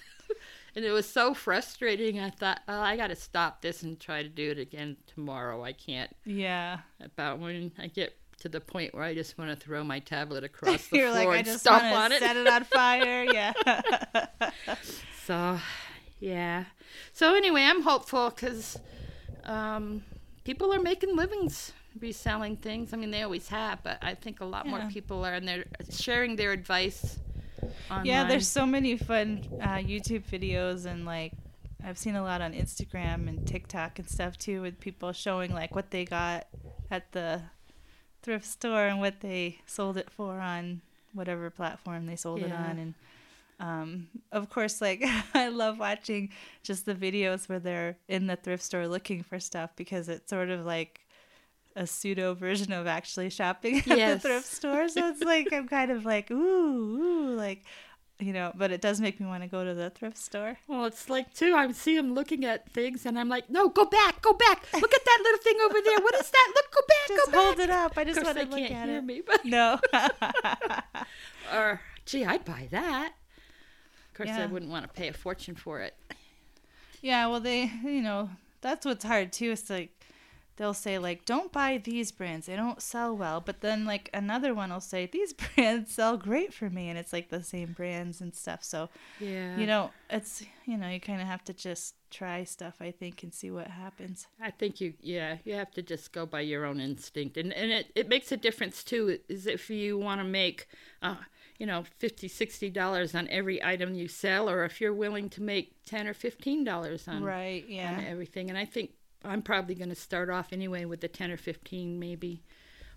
[0.77, 2.19] And it was so frustrating.
[2.19, 5.63] I thought, oh, I got to stop this and try to do it again tomorrow.
[5.63, 6.11] I can't.
[6.25, 6.79] Yeah.
[7.01, 10.43] About when I get to the point where I just want to throw my tablet
[10.51, 12.19] across the floor like, I and stomp want on it.
[12.19, 13.25] set it on fire.
[13.25, 13.53] Yeah.
[15.27, 15.59] So,
[16.21, 16.65] yeah.
[17.15, 18.79] So anyway, I'm hopeful because
[19.45, 20.05] um,
[20.45, 22.93] people are making livings reselling things.
[22.93, 25.65] I mean, they always have, but I think a lot more people are, and they're
[25.91, 27.19] sharing their advice.
[27.91, 28.07] Online.
[28.07, 31.33] yeah, there's so many fun uh, YouTube videos and like
[31.85, 35.75] I've seen a lot on Instagram and TikTok and stuff too with people showing like
[35.75, 36.47] what they got
[36.91, 37.43] at the
[38.23, 40.81] thrift store and what they sold it for on
[41.13, 42.95] whatever platform they sold it on and
[43.61, 46.31] um, of course like i love watching
[46.63, 50.49] just the videos where they're in the thrift store looking for stuff because it's sort
[50.49, 51.01] of like
[51.77, 54.23] a pseudo version of actually shopping at Yes.
[54.23, 57.65] the thrift store so it's like i'm kind of like ooh, ooh like
[58.21, 60.85] you know but it does make me want to go to the thrift store Well,
[60.85, 61.53] it's like too.
[61.55, 64.63] I see him looking at things, and I'm like, "No, go back, go back!
[64.73, 65.99] Look at that little thing over there.
[65.99, 66.53] What is that?
[66.55, 68.73] Look, go back, just go back!" hold it up i just want to look can't
[68.73, 69.81] at hear it me, but no
[71.53, 73.13] or gee, I'd buy that.
[74.11, 75.95] Of course, I wouldn't want to pay a fortune for it.
[77.03, 79.51] Yeah, well, they, you know, that's what's hard too.
[79.51, 79.91] It's like
[80.57, 83.41] they'll say like, don't buy these brands; they don't sell well.
[83.41, 87.13] But then like another one will say these brands sell great for me, and it's
[87.13, 88.63] like the same brands and stuff.
[88.63, 88.89] So
[89.21, 92.91] Yeah, you know, it's you know, you kind of have to just try stuff, I
[92.93, 94.27] think, and see what happens.
[94.41, 97.71] I think you, yeah, you have to just go by your own instinct, and and
[97.73, 99.19] it, it makes a difference too.
[99.29, 100.69] Is if you want to make,
[101.03, 101.17] uh,
[101.59, 105.43] you know, fifty, sixty dollars on every item you sell, or if you're willing to
[105.43, 107.65] make ten or fifteen dollars on Right?
[107.65, 108.01] on Yeah.
[108.07, 108.49] everything.
[108.51, 108.91] And I think
[109.25, 112.43] I'm probably going to start off anyway with the ten or fifteen, maybe,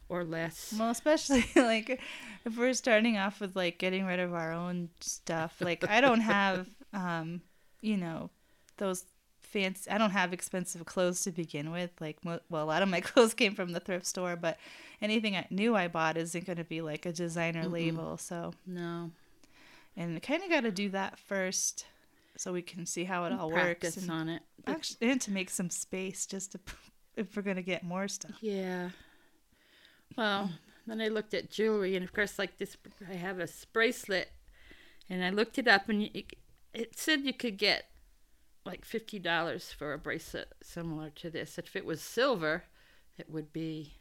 [0.10, 0.74] or less.
[0.78, 2.00] Well, especially like
[2.46, 5.58] if we're starting off with like getting rid of our own stuff.
[5.62, 7.42] Like I don't have, um,
[7.82, 8.30] you know,
[8.78, 9.06] those
[9.40, 9.90] fancy.
[9.90, 11.92] I don't have expensive clothes to begin with.
[12.00, 14.58] Like, well, a lot of my clothes came from the thrift store, but
[15.02, 18.18] anything I new I bought isn't going to be like a designer label.
[18.18, 19.12] So, No,
[19.96, 21.86] and kind of got to do that first,
[22.38, 24.42] so we can see how it all practice works, and on it.
[24.66, 26.60] actually, and to make some space just to
[27.16, 28.36] if we're gonna get more stuff.
[28.42, 28.90] Yeah.
[30.18, 30.52] Well,
[30.86, 32.78] then I looked at jewelry, and of course, like this,
[33.10, 34.32] I have a bracelet,
[35.10, 36.34] and I looked it up, and it,
[36.74, 37.86] it said you could get
[38.66, 41.58] like fifty dollars for a bracelet similar to this.
[41.58, 42.64] If it was silver,
[43.18, 43.94] it would be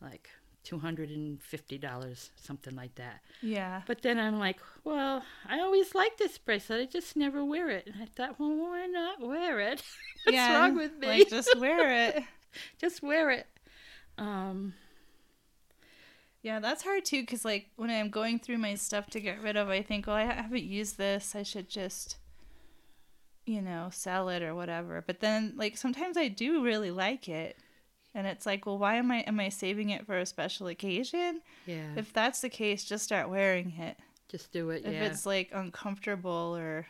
[0.00, 0.30] like
[0.66, 3.22] two hundred and fifty dollars, something like that.
[3.40, 3.82] Yeah.
[3.86, 6.80] But then I'm like, well, I always like this bracelet.
[6.80, 7.86] I just never wear it.
[7.86, 9.82] And I thought, well, why not wear it?
[10.24, 11.06] What's yeah, wrong with me?
[11.08, 12.24] Like, just wear it.
[12.80, 13.46] just wear it.
[14.18, 14.74] Um,
[16.42, 19.56] Yeah, that's hard too because, like, when I'm going through my stuff to get rid
[19.56, 21.34] of, I think, well, I haven't used this.
[21.34, 22.18] I should just,
[23.46, 25.02] you know, sell it or whatever.
[25.06, 27.58] But then, like, sometimes I do really like it.
[28.16, 31.42] And it's like, well, why am I am I saving it for a special occasion?
[31.66, 33.98] yeah, If that's the case, just start wearing it.
[34.28, 34.84] just do it.
[34.86, 35.04] If yeah.
[35.04, 36.86] it's like uncomfortable or,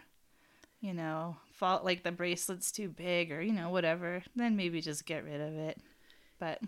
[0.80, 5.06] you know, fault like the bracelet's too big or you know whatever, then maybe just
[5.06, 5.78] get rid of it.
[6.38, 6.62] But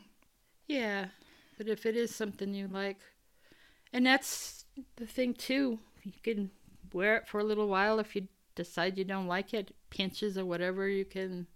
[0.66, 1.08] Yeah,
[1.56, 3.00] but if it is something you like,
[3.92, 4.64] and that's
[4.96, 6.50] the thing too, you can
[6.92, 7.98] wear it for a little while.
[7.98, 11.46] If you decide you don't like it, pinches or whatever, you can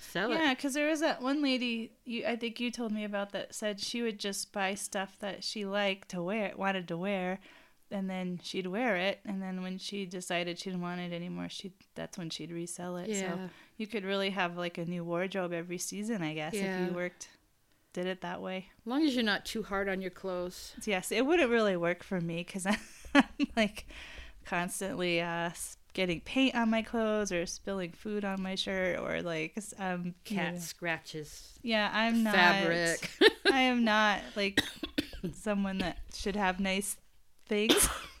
[0.00, 3.32] sell Yeah, because there was that one lady you I think you told me about
[3.32, 7.38] that said she would just buy stuff that she liked to wear, wanted to wear,
[7.90, 11.48] and then she'd wear it, and then when she decided she didn't want it anymore,
[11.48, 13.08] she that's when she'd resell it.
[13.10, 13.40] Yeah, So
[13.76, 17.28] you could really have like a new wardrobe every season, I guess, if you worked
[17.92, 18.68] did it that way.
[18.80, 20.74] as long as you're not too hard on your clothes.
[20.84, 22.64] Yes, it wouldn't really work for me because
[23.14, 23.24] I'm
[23.56, 23.86] like
[24.44, 25.50] constantly uh,
[25.92, 30.54] getting paint on my clothes or spilling food on my shirt or like um Cat
[30.54, 30.60] yeah.
[30.60, 32.34] scratches, Yeah, I'm not.
[32.34, 33.10] fabric.
[33.52, 34.60] I am not like
[35.34, 36.96] someone that should have nice
[37.46, 37.88] things.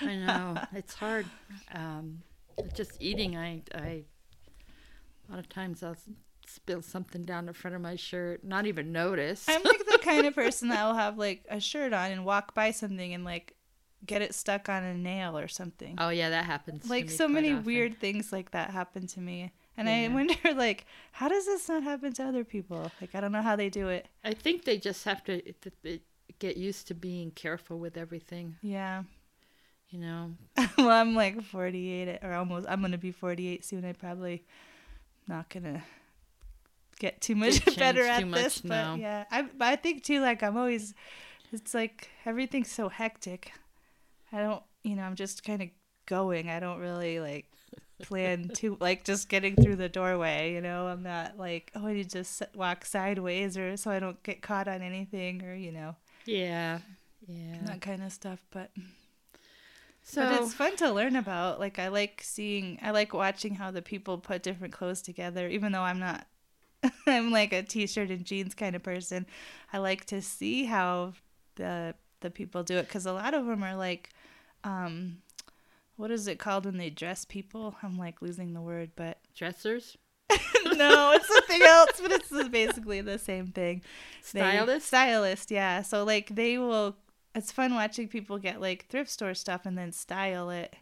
[0.00, 1.26] I know it's hard.
[1.74, 2.22] Um,
[2.74, 4.04] just eating, I, I,
[5.28, 5.96] a lot of times I'll
[6.46, 9.44] spill something down the front of my shirt, not even notice.
[9.48, 12.54] I'm like the kind of person that will have like a shirt on and walk
[12.54, 13.54] by something and like
[14.06, 15.96] get it stuck on a nail or something.
[15.98, 16.84] oh yeah, that happens.
[16.84, 17.64] to like so many often.
[17.64, 19.52] weird things like that happen to me.
[19.76, 22.90] And I wonder like how does this not happen to other people?
[23.00, 24.08] Like I don't know how they do it.
[24.24, 25.42] I think they just have to
[26.38, 28.56] get used to being careful with everything.
[28.62, 29.04] Yeah.
[29.90, 30.34] You know,
[30.78, 32.66] well, I'm like 48 or almost.
[32.68, 33.84] I'm gonna be 48 soon.
[33.86, 34.44] I probably
[35.26, 35.82] not gonna
[36.98, 38.60] get too much better at too much, this.
[38.60, 38.94] But no.
[38.96, 40.20] yeah, I I think too.
[40.20, 40.92] Like I'm always,
[41.52, 43.52] it's like everything's so hectic.
[44.32, 45.68] I don't, you know, I'm just kind of
[46.06, 46.48] going.
[46.50, 47.46] I don't really like
[48.02, 50.52] plan to like just getting through the doorway.
[50.54, 53.98] You know, I'm not like oh I need to s- walk sideways or so I
[54.00, 56.80] don't get caught on anything or you know yeah,
[57.26, 57.58] yeah.
[57.64, 58.44] that kind of stuff.
[58.50, 58.70] But
[60.02, 61.60] So but it's fun to learn about.
[61.60, 65.48] Like I like seeing, I like watching how the people put different clothes together.
[65.48, 66.26] Even though I'm not,
[67.06, 69.26] I'm like a t-shirt and jeans kind of person.
[69.72, 71.14] I like to see how
[71.56, 74.10] the the people do it because a lot of them are like,
[74.64, 75.18] um,
[75.96, 77.74] what is it called when they dress people?
[77.82, 79.96] I'm like losing the word, but dressers,
[80.30, 83.82] no, it's something else, but it's basically the same thing.
[84.32, 84.86] They- Stylist?
[84.86, 85.82] stylist, yeah.
[85.82, 86.96] So like they will.
[87.34, 90.74] It's fun watching people get like thrift store stuff and then style it,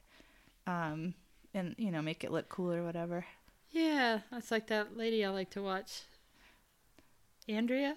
[0.67, 1.15] um,
[1.53, 3.27] and you know make it look cool or whatever.
[3.73, 6.03] Yeah, that's like that lady I like to watch.
[7.49, 7.97] Andrea?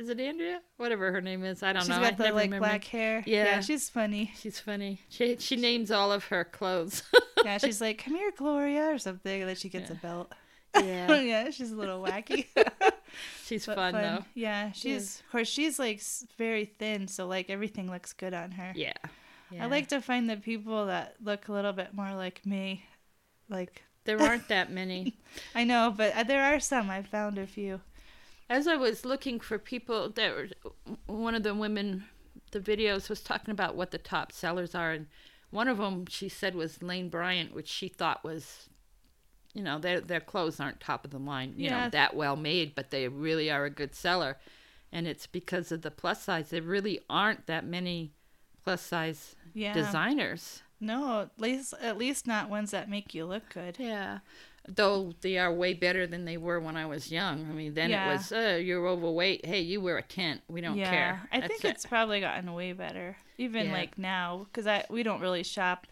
[0.00, 0.62] Is it Andrea?
[0.78, 1.62] Whatever her name is.
[1.62, 1.96] I don't She's know.
[1.96, 2.66] She's got the like remember.
[2.66, 3.22] black hair.
[3.26, 3.60] Yeah.
[3.60, 4.32] she's funny.
[4.40, 5.02] She's funny.
[5.10, 7.02] She she names all of her clothes.
[7.42, 9.40] Yeah, she's like, "Come here, Gloria," or something.
[9.40, 10.30] And then she gets a belt.
[10.74, 12.44] yeah, yeah, she's a little wacky.
[13.46, 14.24] she's but fun, though.
[14.34, 16.02] Yeah, she's of course she's like
[16.36, 18.72] very thin, so like everything looks good on her.
[18.76, 18.92] Yeah.
[19.50, 19.64] yeah.
[19.64, 22.84] I like to find the people that look a little bit more like me.
[23.48, 25.16] Like There aren't that many.
[25.54, 26.90] I know, but uh, there are some.
[26.90, 27.80] I found a few.
[28.50, 30.48] As I was looking for people, there were
[31.06, 32.04] one of the women,
[32.50, 35.06] the videos was talking about what the top sellers are, and
[35.50, 38.68] one of them she said was Lane Bryant, which she thought was,
[39.54, 41.84] you know, their their clothes aren't top of the line, you Yeah.
[41.84, 44.36] know, that well made, but they really are a good seller,
[44.90, 46.50] and it's because of the plus size.
[46.50, 48.14] There really aren't that many
[48.64, 49.74] plus size Yeah.
[49.74, 50.62] designers.
[50.80, 53.76] No, at least at least not ones that make you look good.
[53.78, 54.20] Yeah.
[54.68, 57.46] Though they are way better than they were when I was young.
[57.50, 58.08] I mean, then Yeah.
[58.10, 59.44] it was, uh, you're overweight.
[59.46, 60.42] Hey, you wear a tent.
[60.48, 61.28] We don't yeah, care.
[61.32, 61.70] I think it.
[61.70, 63.72] it's probably gotten way better, even Yeah.
[63.72, 65.86] like now, because I we don't really shop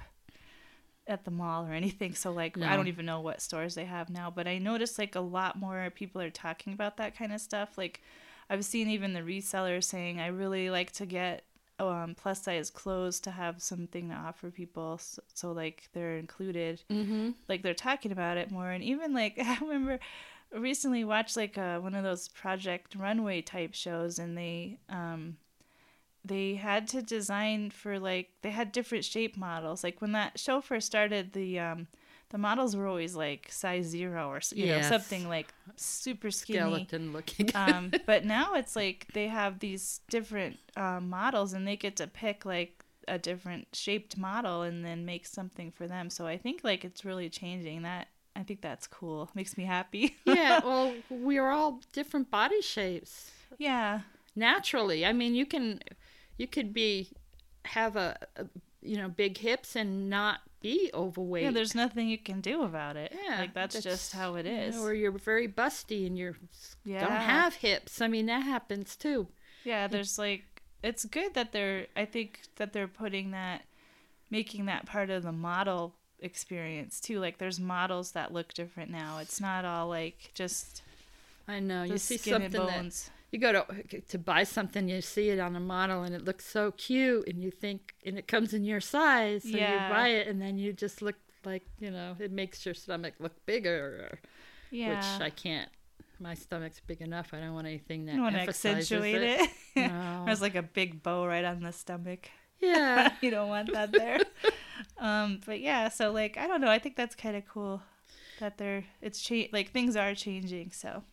[1.07, 2.14] at the mall or anything.
[2.14, 5.14] So like I don't even know what stores they have now, but I noticed like
[5.14, 7.78] a lot more people are talking about that kind of stuff.
[7.78, 8.02] Like
[8.50, 11.44] I've seen even the resellers saying I really like to get
[11.78, 16.82] um, plus size clothes to have something to offer people, so, so like they're included.
[16.90, 17.30] Mm-hmm.
[17.48, 19.98] Like they're talking about it more, and even like I remember
[20.52, 25.36] recently watched like uh, one of those Project Runway type shows, and they um
[26.24, 29.84] they had to design for like they had different shape models.
[29.84, 31.86] Like when that show first started, the um
[32.30, 34.90] the models were always like size zero or you Yes.
[34.90, 36.58] know something like super skinny.
[36.58, 37.50] Skeleton looking.
[37.54, 42.06] um, but now it's like they have these different um, models, and they get to
[42.06, 46.10] pick like a different shaped model and then make something for them.
[46.10, 47.82] So I think like it's really changing.
[47.82, 49.30] That I think that's cool.
[49.34, 50.16] Makes me happy.
[50.24, 54.02] yeah, well, we're all different body shapes yeah.
[54.36, 55.04] naturally.
[55.04, 55.80] I mean, you can,
[56.36, 57.10] you could be,
[57.64, 58.44] have a, a
[58.88, 61.44] you know, big hips and not be overweight.
[61.44, 63.14] Yeah, there's nothing you can do about it.
[63.14, 64.74] Yeah, like that's, just how it is.
[64.74, 66.37] you know, or you're very busty and you're
[66.85, 68.01] yeah, don't have hips.
[68.01, 69.29] I mean, that happens too.
[69.64, 71.87] Yeah, there's like it's good that they're.
[71.96, 73.62] I think that they're putting that,
[74.31, 77.20] making that part of the model experience too.
[77.20, 79.18] Like there's models that look different now.
[79.18, 80.83] It's not all like just
[81.46, 81.83] I know.
[81.83, 83.11] You see something that bones.
[83.30, 86.46] You go to to buy something, you see it on a model, and it looks
[86.46, 89.88] so cute, and you think, and it comes in your size, so Yeah.
[89.88, 93.14] you buy it, and then you just look like you know, it makes your stomach
[93.20, 94.18] look bigger,
[94.70, 95.70] Yeah, which I can't.
[96.20, 97.32] My stomach's big enough.
[97.32, 99.40] I don't want anything that you want to emphasizes accentuate it.
[99.40, 99.50] it.
[99.92, 100.24] No.
[100.26, 102.28] There's like a big bow right on the stomach.
[102.60, 104.18] Yeah, you don't want that there.
[104.98, 106.70] um, but yeah, so like I don't know.
[106.70, 107.82] I think that's kind of cool
[108.40, 110.72] that they're it's cha- like things are changing.
[110.72, 111.04] So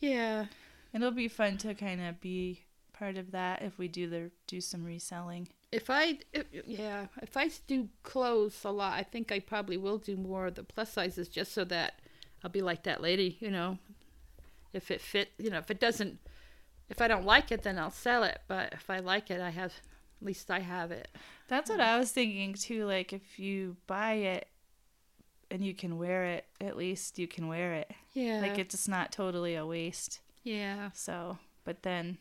[0.00, 0.46] yeah.
[0.96, 4.60] It'll be fun to kind of be part of that if we do the do
[4.60, 5.48] some reselling.
[5.72, 9.98] If I, if, yeah, if I do clothes a lot, I think I probably will
[9.98, 12.00] do more of the plus sizes just so that
[12.42, 13.78] I'll be like that lady, you know.
[14.72, 16.18] If it fit, you know, if it doesn't,
[16.88, 18.40] if I don't like it, then I'll sell it.
[18.46, 19.72] But if I like it, I have,
[20.20, 21.08] at least I have it.
[21.48, 22.86] That's what I was thinking too.
[22.86, 24.48] Like if you buy it
[25.50, 27.90] and you can wear it, at least you can wear it.
[28.14, 28.40] Yeah.
[28.40, 30.20] Like it's just not totally a waste.
[30.46, 30.90] Yeah.
[30.94, 32.18] So, but then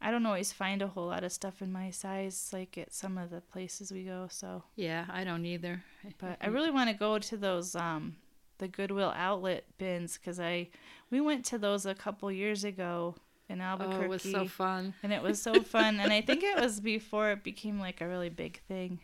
[0.00, 3.16] I don't always find a whole lot of stuff in my size like at some
[3.18, 4.26] of the places we go.
[4.30, 5.82] So, Yeah, I don't either.
[6.18, 8.16] but I really want to go to those um
[8.58, 10.68] the Goodwill outlet bins cuz I
[11.10, 13.16] we went to those a couple years ago
[13.48, 13.98] in Albuquerque.
[14.00, 14.94] Oh, it was so fun.
[15.02, 18.08] and it was so fun and I think it was before it became like a
[18.08, 19.00] really big thing.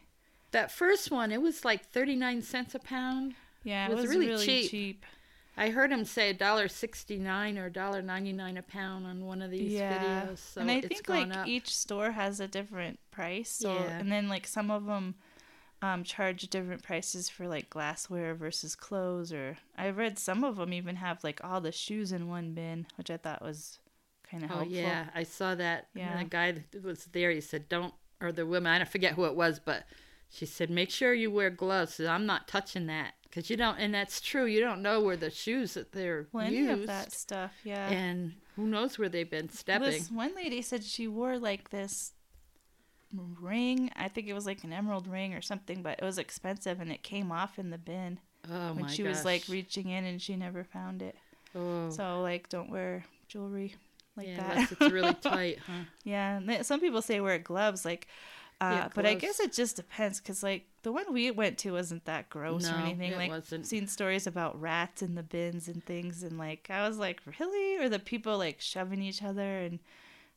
[0.52, 3.34] That first one, it was like 39 cents a pound.
[3.64, 4.70] Yeah, It it was was, really really, cheap.
[4.70, 5.06] cheap.
[5.58, 10.24] I heard him say $1.69 or $1.99 a pound on one of these Yeah.
[10.26, 10.38] videos.
[10.38, 11.46] So and I think like up.
[11.48, 13.50] each store has a different price.
[13.50, 13.98] So Yeah.
[13.98, 15.16] and then like some of them
[15.82, 19.32] um, charge different prices for like glassware versus clothes.
[19.32, 22.86] Or I've read some of them even have like all the shoes in one bin,
[22.96, 23.78] which I thought was
[24.28, 24.74] kind of Oh helpful.
[24.76, 25.88] yeah, I saw that.
[25.94, 26.18] Yeah.
[26.18, 29.24] The guy that was there, he said, "Don't," or the woman, I don't forget who
[29.24, 29.84] it was, but
[30.30, 33.94] she said, "Make sure you wear gloves." I'm not touching that because you don't, and
[33.94, 34.46] that's true.
[34.46, 37.52] You don't know where the shoes that they're Plenty used, of that stuff.
[37.64, 37.88] Yeah.
[37.88, 39.90] and who knows where they've been stepping.
[39.90, 42.12] This one lady said she wore like this
[43.40, 43.90] ring.
[43.96, 46.90] I think it was like an emerald ring or something, but it was expensive and
[46.90, 48.18] it came off in the bin.
[48.50, 51.16] Oh when she was like reaching in and she never found it.
[51.54, 51.90] oh.
[51.90, 53.74] So like, don't wear jewelry
[54.16, 54.50] like yeah, that.
[54.52, 55.84] unless it's really tight, huh?
[56.04, 58.08] Yeah, and some people say wear gloves, like,
[58.60, 61.72] uh, Yeah, but I guess it just depends, cause like the one we went to
[61.72, 63.12] wasn't that gross or anything.
[63.12, 63.66] it like, wasn't.
[63.66, 67.78] Seen stories about rats in the bins and things, and like I was like, really?
[67.78, 69.78] Or the people like shoving each other, and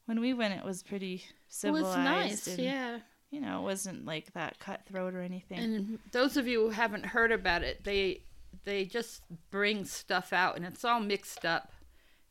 [0.06, 1.86] when we went, it was pretty It civilized.
[1.86, 3.00] was nice, and, yeah.
[3.32, 5.60] You know, it wasn't like that cutthroat or anything.
[5.60, 8.24] And those of you who haven't heard about it, they
[8.66, 11.72] they just bring stuff out and it's all mixed up.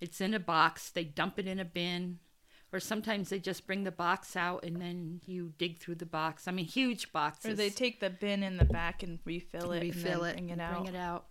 [0.00, 0.90] It's in a box.
[0.90, 2.18] They dump it in a bin,
[2.72, 6.46] or sometimes they just bring the box out and then you dig through the box.
[6.46, 7.52] I mean, huge boxes.
[7.52, 10.50] or they take the bin in the back and refill it, refill and it, bring
[10.50, 10.82] it out.
[10.82, 11.26] bring it out.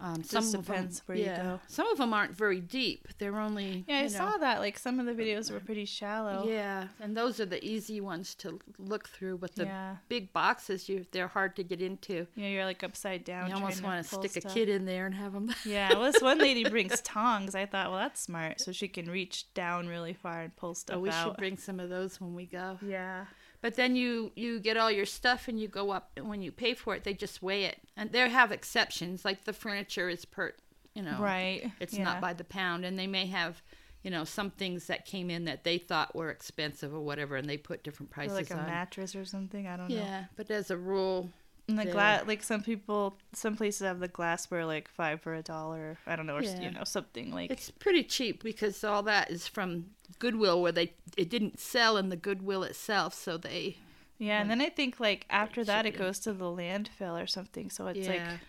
[0.00, 1.60] Um, some depends where you yeah, go.
[1.68, 3.08] Some of them aren't very deep.
[3.18, 4.58] They're only Yeah, I know, saw that.
[4.58, 6.44] Like some of the videos were pretty shallow.
[6.46, 9.38] Yeah, and those are the easy ones to look through.
[9.38, 9.96] But the Yeah.
[10.08, 12.26] big boxes, you they're hard to get into.
[12.34, 13.48] Yeah, you're like upside down.
[13.48, 15.54] You almost want to stick a kid in there and have them.
[15.64, 17.54] Yeah, well, this one lady brings tongs.
[17.54, 20.96] I thought, well, that's smart, so she can reach down really far and pull stuff
[20.96, 21.24] So we out.
[21.28, 22.78] should bring some of those when we go.
[22.86, 23.26] yeah,
[23.64, 26.52] But then you you get all your stuff and you go up and when you
[26.52, 27.80] pay for it they just weigh it.
[27.96, 30.52] And they have exceptions like the furniture is per
[30.92, 31.72] you know right.
[31.80, 32.04] it's yeah.
[32.04, 33.62] not by the pound and they may have
[34.02, 37.48] you know some things that came in that they thought were expensive or whatever and
[37.48, 38.66] they put different Or prices like a on.
[38.66, 39.66] mattress or something.
[39.66, 39.96] I don't know.
[39.96, 41.30] Yeah, but as a rule
[41.66, 45.42] And the glass, like some people, some places have the glassware like five for a
[45.42, 45.96] dollar.
[46.06, 46.60] I don't know, or Yeah.
[46.60, 47.50] you know, something like.
[47.50, 49.86] it's pretty cheap because all that is from
[50.18, 53.78] Goodwill where they it didn't sell in the Goodwill itself so they
[54.18, 57.70] yeah, and then I think like after that it goes to the landfill or something.
[57.70, 58.08] So it's yeah.
[58.08, 58.40] like,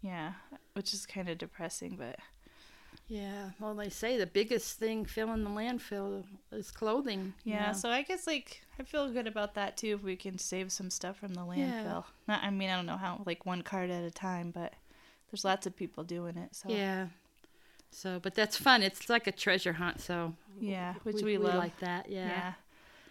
[0.00, 0.32] yeah,
[0.74, 2.18] which is kind of depressing, but
[3.08, 7.34] Yeah, well, they say the biggest thing filling the landfill is clothing.
[7.44, 7.72] you Yeah, know.
[7.76, 10.88] so I guess like I feel good about that too if we can save some
[10.90, 11.82] stuff from the Yeah.
[11.84, 12.04] landfill.
[12.26, 14.72] Not I mean I don't know how like one card at a time, but
[15.30, 16.54] there's lots of people doing it.
[16.56, 17.08] So Yeah.
[17.90, 18.82] So, but that's fun.
[18.82, 20.00] It's like a treasure hunt.
[20.00, 21.56] So, Yeah, which we love.
[21.56, 22.08] like that.
[22.08, 22.28] yeah.
[22.28, 22.52] Yeah.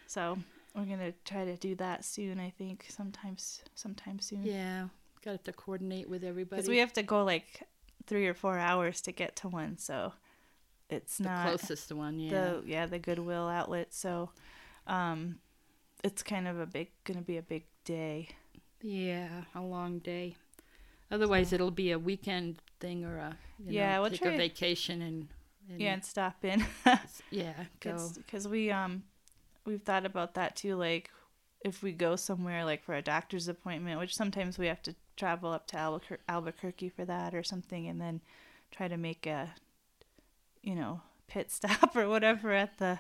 [0.08, 0.40] So
[0.74, 2.40] we're gonna try to do that soon.
[2.40, 4.44] I think sometimes sometime soon.
[4.44, 4.88] Yeah.
[5.24, 6.60] Got to coordinate with everybody.
[6.62, 7.62] Because we have to go like
[8.08, 10.14] three or four hours to get to one, so
[10.90, 12.20] it's the not closest one.
[12.20, 12.30] Yeah.
[12.30, 13.94] the yeah the Goodwill outlet.
[13.94, 14.32] So
[14.88, 15.40] um,
[16.04, 18.30] it's kind of a big gonna be a big day.
[18.82, 20.36] Yeah, a long day.
[21.12, 23.38] Otherwise, it'll be a weekend thing or a
[23.68, 25.28] you Yeah, know, we'll take a vacation and,
[25.70, 26.66] and Yeah, and stop in.
[27.32, 28.12] yeah, go.
[28.16, 29.04] because we um
[29.66, 31.10] we've thought about that too like
[31.64, 35.52] if we go somewhere like for a doctor's appointment which sometimes we have to travel
[35.52, 38.22] up to Albuquer- albuquerque for that or something and then
[38.72, 39.50] try to make a
[40.62, 43.00] you know pit stop or whatever at the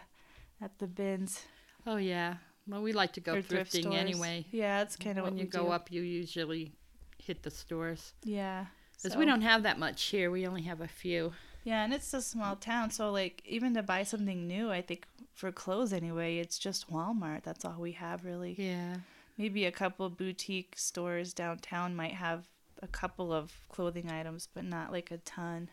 [0.62, 1.44] at the bins
[1.88, 2.36] Oh yeah.
[2.68, 4.46] Well, we like to go thrifting anyway.
[4.52, 5.70] yeah that's kind of when you go do.
[5.72, 6.74] up, you usually
[7.18, 8.66] hit the stores yeah
[8.98, 10.30] because so- we don't have that much here.
[10.30, 11.34] We only have a few.
[11.64, 15.06] yeah and it's a small town so like even to buy something new i think
[15.34, 18.98] for clothes anyway it's just walmart that's all we have really Yeah.
[19.38, 22.48] Maybe a couple boutique stores downtown might have
[22.82, 25.70] a couple of clothing items, but not like a ton.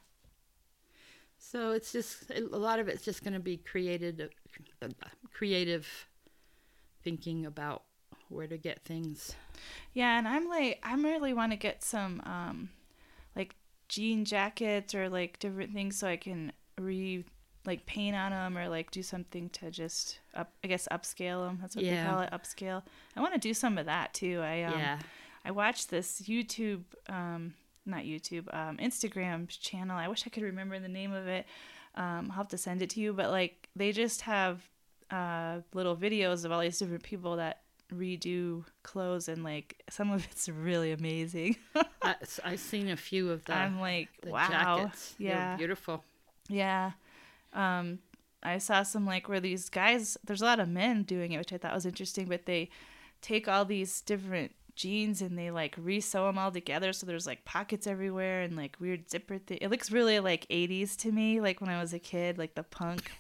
[1.39, 4.31] So it's just a lot of it's just going to be created,
[5.33, 6.09] creative
[7.03, 7.85] thinking about
[8.29, 9.35] where to get things.
[9.95, 12.71] Yeah, and I'm like, I'm really want to get some, um,
[13.37, 13.55] like
[13.89, 17.25] jean jackets or like different things so I can re
[17.67, 21.59] like paint on them or like do something to just up, I guess upscale them.
[21.61, 22.05] That's what Yeah.
[22.05, 22.83] they call it, upscale.
[23.17, 24.41] I want to do some of that too.
[24.43, 24.99] I um, yeah.
[25.45, 27.55] I watched this YouTube, um,
[27.87, 29.97] not YouTube, um, Instagram channel.
[29.97, 31.47] I wish I could remember the name of it.
[31.95, 33.13] Um, I'll have to send it to you.
[33.13, 34.61] But like, they just have
[35.11, 40.27] uh, little videos of all these different people that redo clothes, and like, some of
[40.31, 41.57] it's really amazing.
[42.03, 45.15] I, I've seen a few of the, I'm like, the wow, jackets.
[45.19, 46.05] They're yeah, beautiful.
[46.49, 46.93] yeah.
[47.53, 48.01] Um,
[48.43, 50.17] I saw some like where these guys.
[50.25, 52.27] There's a lot of men doing it, which I thought was interesting.
[52.27, 52.71] But they
[53.21, 57.45] take all these different jeans and they like resew them all together, so there's like
[57.45, 59.59] pockets everywhere and like weird zipper thing.
[59.61, 62.63] It looks really like 80s to me, like when I was a kid, like the
[62.63, 63.11] punk,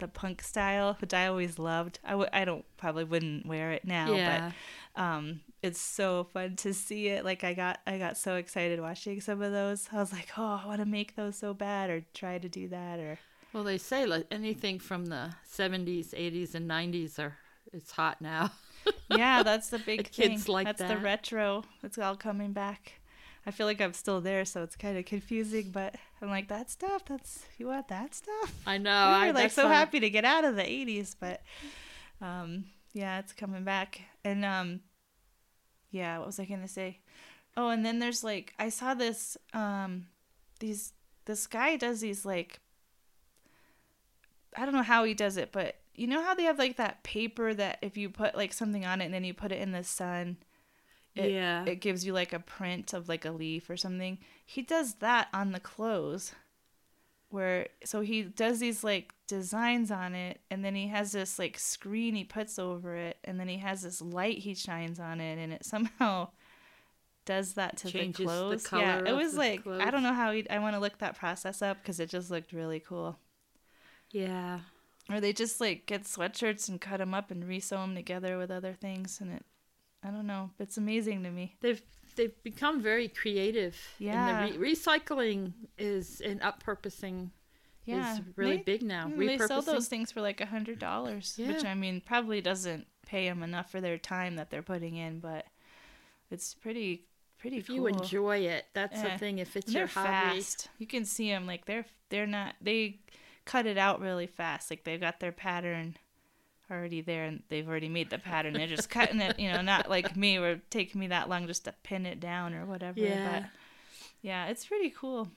[0.00, 2.00] the punk style, which I always loved.
[2.04, 4.52] I w- I don't probably wouldn't wear it now, yeah.
[4.96, 7.24] but um, it's so fun to see it.
[7.24, 9.88] Like I got I got so excited watching some of those.
[9.92, 12.68] I was like, oh, I want to make those so bad, or try to do
[12.68, 13.18] that, or
[13.52, 17.36] Well, they say like anything from the 70s, 80s, and 90s are
[17.72, 18.52] it's hot now.
[19.10, 20.52] yeah, that's the big The kids thing.
[20.52, 21.64] like that's the retro.
[21.82, 22.92] It's all coming back.
[23.46, 25.70] I feel like I'm still there, so it's kind of confusing.
[25.70, 27.04] But I'm like that stuff.
[27.06, 28.54] That's you want that stuff.
[28.66, 28.90] I know.
[29.22, 31.42] we I like so why- happy to get out of the 80s, but
[32.20, 34.00] um, yeah, it's coming back.
[34.24, 34.80] And um,
[35.90, 37.00] yeah, what was I gonna say?
[37.56, 40.06] Oh, and then there's like I saw this um
[40.60, 40.92] these
[41.24, 42.60] this guy does these like
[44.58, 47.02] I don't know how he does it, but you know how they have like that
[47.02, 49.72] paper that if you put like something on it and then you put it in
[49.72, 50.36] the sun,
[51.14, 51.64] it, Yeah.
[51.64, 54.18] it gives you like a print of like a leaf or something.
[54.44, 56.34] He does that on the clothes.
[57.30, 61.58] Where so he does these like designs on it and then he has this like
[61.58, 65.36] screen he puts over it and then he has this light he shines on it
[65.38, 66.28] and it somehow
[67.26, 68.66] does that to Changes the the clothes.
[68.66, 70.96] color yeah, it was the like I don't know how he I want to look
[71.00, 73.18] that process up cuz it just looked really cool.
[74.10, 74.60] Yeah.
[75.10, 78.50] Or they just like get sweatshirts and cut them up and resew them together with
[78.50, 79.42] other things, and it,
[80.04, 81.56] I don't know, it's amazing to me.
[81.60, 81.80] They've
[82.16, 83.76] they've become very creative.
[83.98, 84.44] Yeah.
[84.44, 87.30] And the re- recycling is and uppurposing
[87.86, 89.08] Yeah, is really they, big now.
[89.16, 89.64] They sell Repurposing.
[89.66, 93.70] those things for like a hundred dollars, which I mean probably doesn't pay them enough
[93.70, 95.46] for their time that they're putting in, but
[96.30, 97.06] it's pretty
[97.38, 97.76] pretty If cool.
[97.76, 99.02] you enjoy it, that's Yeah.
[99.04, 99.16] the eh.
[99.18, 99.38] thing.
[99.38, 100.08] If it's And your hobby,
[100.40, 100.68] fast.
[100.78, 102.98] You can see them like they're they're not they
[103.48, 104.70] cut it out really fast.
[104.70, 105.96] Like they've got their pattern
[106.70, 108.52] already there and they've already made the pattern.
[108.52, 111.46] They're just cutting it, you know, not like me where it takes me that long
[111.46, 113.00] just to pin it down or whatever.
[113.00, 113.40] Yeah.
[113.40, 113.50] But
[114.22, 115.28] yeah, it's pretty cool.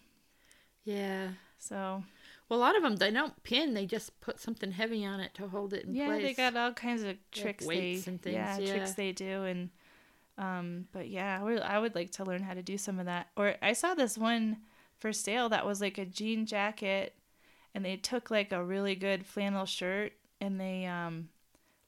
[0.84, 1.30] yeah.
[1.58, 2.04] So
[2.50, 5.34] Well, a lot of them they don't pin; they just put something heavy on it
[5.36, 6.22] to hold it in yeah, place.
[6.22, 7.66] Yeah, they got all kinds of tricks.
[7.66, 8.72] weights they, and things, Yeah, yeah.
[8.74, 9.70] tricks they do and.
[10.38, 13.28] Um, but yeah, I would like to learn how to do some of that.
[13.36, 14.58] Or I saw this one
[14.98, 17.14] for sale that was like a jean jacket,
[17.74, 21.30] and they took like a really good flannel shirt and they um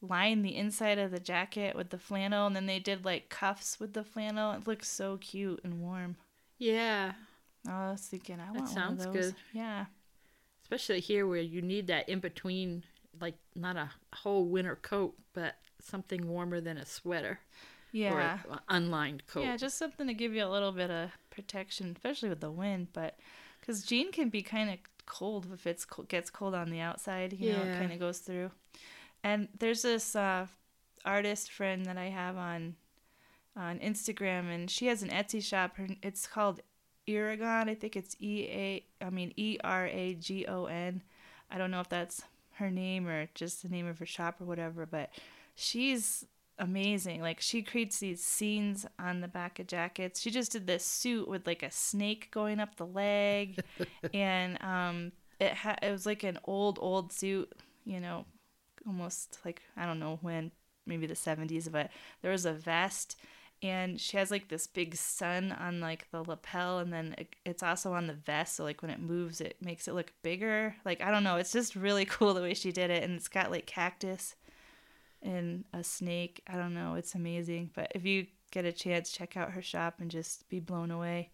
[0.00, 3.80] lined the inside of the jacket with the flannel, and then they did like cuffs
[3.80, 4.52] with the flannel.
[4.52, 6.16] It looks so cute and warm.
[6.58, 7.12] Yeah,
[7.68, 9.26] I was thinking, I That want sounds one of those.
[9.32, 9.34] good.
[9.52, 9.86] Yeah,
[10.62, 12.84] especially here where you need that in between,
[13.20, 17.40] like not a whole winter coat, but something warmer than a sweater
[17.92, 18.12] yeah.
[18.12, 18.20] or
[18.52, 19.44] an unlined coat.
[19.44, 22.88] Yeah, just something to give you a little bit of protection, especially with the wind.
[22.92, 23.18] But
[23.60, 24.76] because jean can be kind of
[25.06, 28.18] cold if it's co- gets cold on the outside, you know, it kind of goes
[28.18, 28.50] through.
[29.22, 30.46] And there's this uh,
[31.04, 32.76] artist friend that I have on
[33.56, 35.76] on Instagram, and she has an Etsy shop.
[35.76, 36.60] Her, it's called
[37.06, 37.68] Eragon.
[37.68, 38.84] I think it's E A.
[39.04, 41.02] I mean E R A G O N.
[41.50, 42.22] I don't know if that's
[42.54, 45.10] her name or just the name of her shop or whatever, but
[45.54, 46.24] she's
[46.58, 47.20] amazing.
[47.20, 50.20] Like she creates these scenes on the back of jackets.
[50.20, 53.60] She just did this suit with like a snake going up the leg,
[54.14, 57.52] and um, it ha- it was like an old old suit,
[57.84, 58.24] you know,
[58.86, 60.50] almost like I don't know when,
[60.86, 61.90] maybe the seventies, but
[62.22, 63.16] there was a vest.
[63.62, 67.62] And she has like this big sun on like the lapel, and then it, it's
[67.62, 68.56] also on the vest.
[68.56, 70.76] So like when it moves, it makes it look bigger.
[70.84, 73.28] Like I don't know, it's just really cool the way she did it, and it's
[73.28, 74.34] got like cactus
[75.24, 76.42] and a snake.
[76.46, 76.94] I don't know.
[76.94, 77.70] It's amazing.
[77.74, 81.30] But if you get a chance, check out her shop and just be blown away.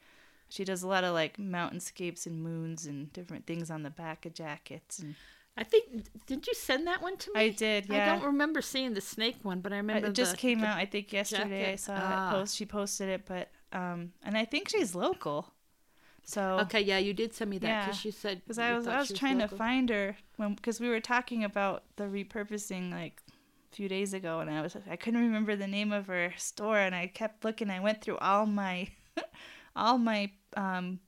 [0.48, 4.24] She does a lot of like mountainscapes and moons and different things on the back
[4.26, 4.98] of jackets.
[5.00, 5.14] And
[5.56, 5.84] I think
[6.26, 7.40] did you send that one to me?
[7.40, 8.02] I did, Yeah.
[8.04, 10.66] I don't remember seeing the snake one, but I remember it just the- came the-
[10.66, 10.78] out.
[10.78, 11.72] I think yesterday.
[11.72, 12.28] I saw Ah.
[12.28, 12.56] it post.
[12.56, 15.52] She posted it, but um, and I think she's local.
[16.24, 18.86] So Okay, yeah, you did send me that Yeah, because you said because I was
[18.88, 19.50] I was she trying local.
[19.50, 23.22] to find her when because we were talking about the repurposing like
[23.72, 26.94] few days ago, and I was I couldn't remember the name of her store, and
[26.94, 27.70] I kept looking.
[27.70, 28.88] I went through all my
[29.76, 31.00] all my um,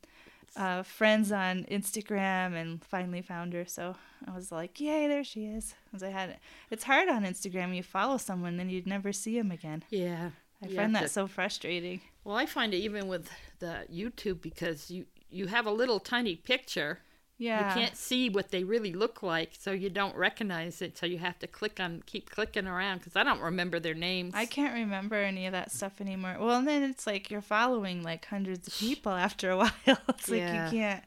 [0.56, 3.64] uh, friends on Instagram and finally found her.
[3.66, 3.96] So
[4.26, 5.74] I was like, yay, there she is.
[5.90, 6.38] 'Cause I had
[6.70, 7.74] it's hard on Instagram.
[7.74, 9.82] You follow someone, then you'd never see them again.
[9.90, 10.30] Yeah.
[10.64, 12.00] I find that to- so frustrating.
[12.24, 16.36] Well, I find it even with the YouTube because you you have a little tiny
[16.36, 17.00] picture.
[17.42, 17.74] Yeah.
[17.74, 20.96] You can't see what they really look like, so you don't recognize it.
[20.96, 24.32] So you have to click on, keep clicking around because I don't remember their names.
[24.36, 26.36] I can't remember any of that stuff anymore.
[26.38, 29.72] Well, and then it's like you're following like hundreds of people after a while.
[29.86, 30.66] it's like Yeah.
[30.66, 31.04] you can't,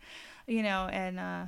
[0.47, 1.45] you know, and uh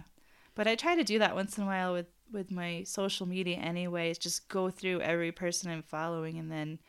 [0.56, 3.58] but I try to do that once in a while with with my social media
[3.58, 6.80] anyways, just go through every person I'm following and then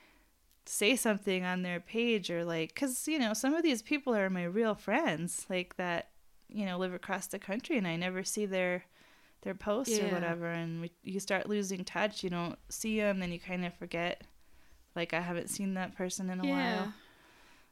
[0.66, 4.30] say something on their page or like cuz you know, some of these people are
[4.30, 6.10] my real friends like that,
[6.48, 8.84] you know, live across the country and I never see their
[9.42, 13.30] their posts or whatever and we, you start losing touch, you don't see them then
[13.30, 14.22] you kind of forget
[14.96, 16.76] like I haven't seen that person in a yeah.
[16.76, 16.92] while.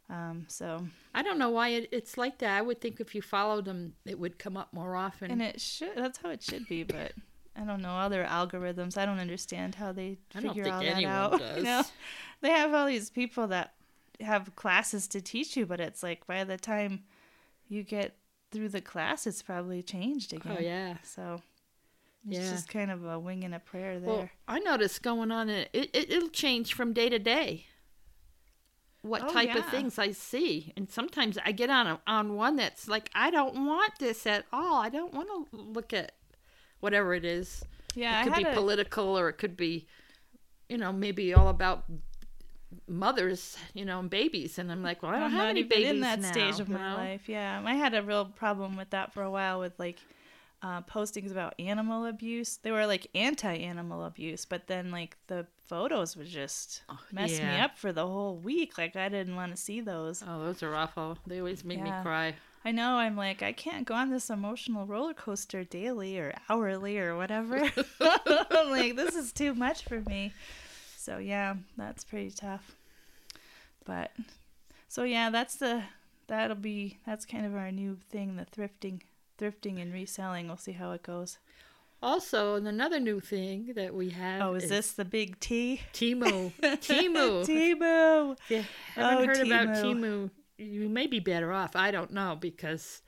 [0.08, 2.56] Um, so I don't know why it, it's like that.
[2.56, 5.30] I would think if you followed them, it would come up more often.
[5.32, 7.12] and it should that's how it should be, but
[7.56, 8.96] I don't know other algorithms.
[8.96, 11.38] I don't understand how they I don't figure think all anyone that out.
[11.40, 11.56] does.
[11.58, 11.82] You know,
[12.42, 13.74] they have all these people that
[14.20, 17.02] have classes to teach you, but it's like by the time
[17.68, 18.16] you get
[18.50, 20.56] through the class, it's probably changed oh, again.
[20.58, 20.96] oh yeah.
[21.02, 21.42] So
[22.28, 22.50] it's Yeah.
[22.50, 24.08] just kind of a wing and a prayer there.
[24.10, 25.48] Well, I noticed going on.
[25.50, 27.66] It, it it- it'll change from day to day.
[29.02, 32.56] what Oh, type of things I see, and sometimes I get on a, on one
[32.56, 34.76] that's like I don't want this at all.
[34.82, 36.12] I don't want to look at
[36.80, 37.64] whatever it is.
[37.94, 39.86] Yeah, it could be a, political, or it could be,
[40.68, 41.84] you know, maybe all about
[42.88, 44.58] mothers, you know, and babies.
[44.58, 46.68] And I'm like, well, I don't I'm have any babies in that now, stage of
[46.68, 46.96] my know?
[46.96, 47.28] life.
[47.28, 49.98] Yeah, I had a real problem with that for a while with like
[50.62, 52.58] uh, postings about animal abuse.
[52.58, 57.76] They were like anti-animal abuse, but then like the photos would just mess me up
[57.76, 58.78] for the whole week.
[58.78, 60.22] Like I didn't want to see those.
[60.26, 61.18] Oh, those are awful.
[61.26, 62.34] They always make me cry.
[62.64, 62.96] I know.
[62.96, 67.58] I'm like I can't go on this emotional roller coaster daily or hourly or whatever.
[68.00, 70.32] I'm like this is too much for me.
[71.06, 72.74] So yeah, that's pretty tough.
[73.84, 74.10] But
[74.88, 75.84] so yeah, that's the
[76.26, 79.02] that'll be that's kind of our new thing, the thrifting,
[79.38, 80.48] thrifting and reselling.
[80.48, 81.38] We'll see how it goes.
[82.02, 84.42] Also, another new thing that we have.
[84.42, 85.80] Oh, is this the big T?
[85.92, 86.52] Temu?
[86.60, 87.46] Temu.
[87.46, 88.36] Temu.
[88.48, 88.64] You
[88.96, 89.82] haven't Oh, heard about Temu.
[90.00, 91.76] Timu, you may be better off.
[91.76, 93.00] I don't know because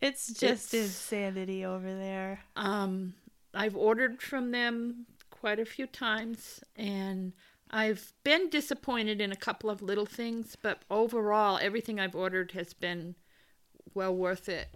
[0.00, 2.40] It's just It's- insanity over there.
[2.56, 3.12] um,
[3.52, 5.06] I've ordered from them
[5.40, 7.32] quite a few times, and
[7.70, 12.72] I've been disappointed in a couple of little things, but overall, everything I've ordered has
[12.74, 13.16] been
[13.94, 14.68] well worth it.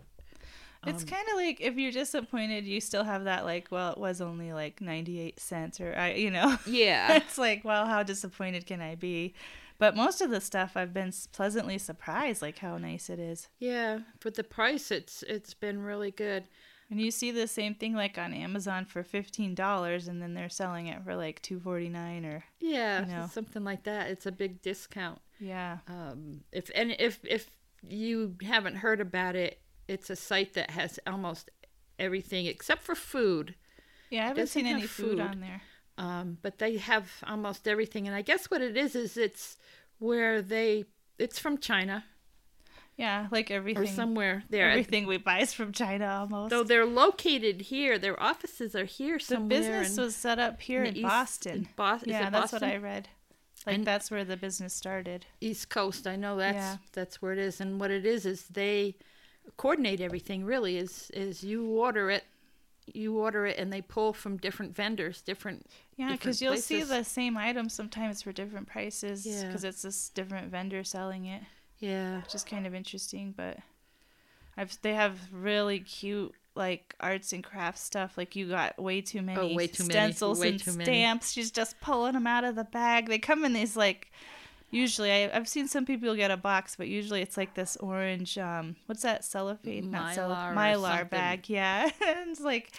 [0.86, 3.98] It's Um, kind of like if you're disappointed, you still have that like, well, it
[3.98, 6.56] was only like 98 cents or I, you know.
[6.66, 7.16] Yeah.
[7.16, 9.34] it's like, well, how disappointed can I be?
[9.78, 13.48] But most of the stuff I've been pleasantly surprised like how nice it is.
[13.58, 16.48] yeah, for the price, it's it's been really good.
[16.90, 20.88] And you see the same thing like on Amazon for $15 and then they're selling
[20.88, 23.28] it for like 2.49 or Yeah, You know.
[23.30, 24.10] something like that.
[24.10, 25.20] It's a big discount.
[25.38, 25.78] yeah.
[25.86, 27.48] um, if and if if
[27.88, 31.48] you haven't heard about it, it's a site that has almost
[31.98, 33.54] everything except for food.
[34.10, 35.20] Yeah, I haven't seen any have food food.
[35.20, 35.62] on there.
[35.96, 39.56] Um, but they have almost everything, and I guess what it is is it's
[39.98, 40.84] where they
[41.18, 42.04] it's from China
[43.00, 44.68] Yeah, like or everything somewhere there.
[44.70, 46.50] everything we buy is from China almost.
[46.50, 49.48] Though they're located here, their offices are here somewhere.
[49.48, 51.52] the business in- was set up here in in, the East- Boston.
[51.56, 53.08] in is yeah, that's what I read.
[53.66, 55.26] Like And- that's where the business started.
[55.40, 56.06] East Coast.
[56.06, 56.76] I know that's Yeah.
[56.92, 58.96] that's where it is, and what it is is they
[59.56, 60.44] coordinate everything.
[60.44, 62.24] Really, is is you order it,
[62.92, 65.66] you order it, and they pull from different vendors, different.
[65.96, 69.46] Yeah, because you'll see the same item sometimes for different prices Yeah.
[69.46, 71.42] because it's this different vendor selling it,
[71.80, 73.34] Yeah, which is kind of interesting.
[73.36, 73.58] But
[74.56, 78.16] I've they have really cute like arts and crafts stuff.
[78.16, 80.84] Like you got way too many Oh, way too many, stencils way and too many.
[80.84, 81.32] stamps.
[81.32, 83.08] She's just pulling them out of the bag.
[83.08, 84.10] They come in these like.
[84.72, 88.38] Usually, I, I've seen some people get a box, but usually it's like this orange,
[88.38, 89.90] um, what's that cellophane?
[89.90, 91.90] Not Mylar cellophane, or mylar bag, yeah.
[92.06, 92.70] and it's like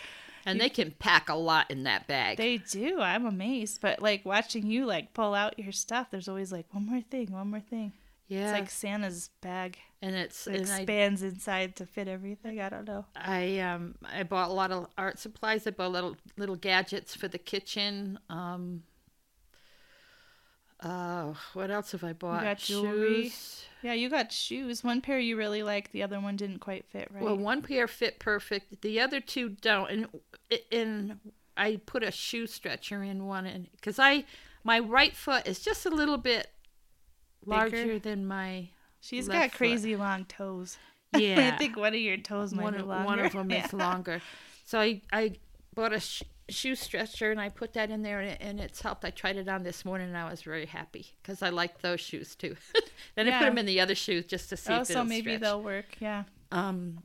[0.45, 2.37] and they can pack a lot in that bag.
[2.37, 3.01] they do.
[3.01, 3.81] I'm amazed.
[3.81, 7.33] But like watching you like pull out your stuff, there's always like one more thing,
[7.33, 7.91] one more thing.
[8.31, 9.77] Yeah, It's like Santa's bag.
[10.01, 12.61] and it's It and I, expands inside to fit everything.
[12.61, 13.05] I don't know.
[13.15, 15.67] I um I bought a lot of art supplies.
[15.67, 18.19] I bought little little gadgets for the kitchen.
[18.29, 18.83] Um.
[20.79, 22.41] Uh, what else have I bought?
[22.41, 23.25] got jewelry.
[23.29, 23.65] Shoes.
[23.83, 24.83] Yeah, you got shoes.
[24.83, 27.21] One pair you really like, the other one didn't quite fit right.
[27.23, 28.81] Well, one pair fit perfect.
[28.81, 29.91] The other two don't.
[29.91, 30.07] And
[30.71, 31.19] and
[31.55, 34.23] I put a shoe stretcher in one, and because I
[34.63, 36.47] my right foot is just a little bit
[37.45, 37.99] larger Bigger?
[37.99, 38.69] than my
[38.99, 39.57] She's got foot.
[39.57, 40.77] crazy long toes.
[41.17, 41.51] yeah.
[41.53, 43.05] I think one of your toes might one be longer.
[43.05, 43.65] one of them Yeah.
[43.65, 44.21] is longer.
[44.65, 45.35] So I I
[45.73, 49.03] bought a sh- shoe stretcher and I put that in there and, and it's helped.
[49.05, 51.99] I tried it on this morning and I was very happy because I liked those
[51.99, 52.55] shoes too.
[53.15, 55.31] then I put them in the other shoes just to see Oh, if so maybe
[55.31, 55.41] stretch.
[55.41, 55.85] they'll work.
[55.99, 56.23] Yeah.
[56.51, 56.99] Um,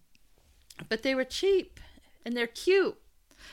[0.89, 1.80] but they were cheap
[2.24, 2.97] and they're cute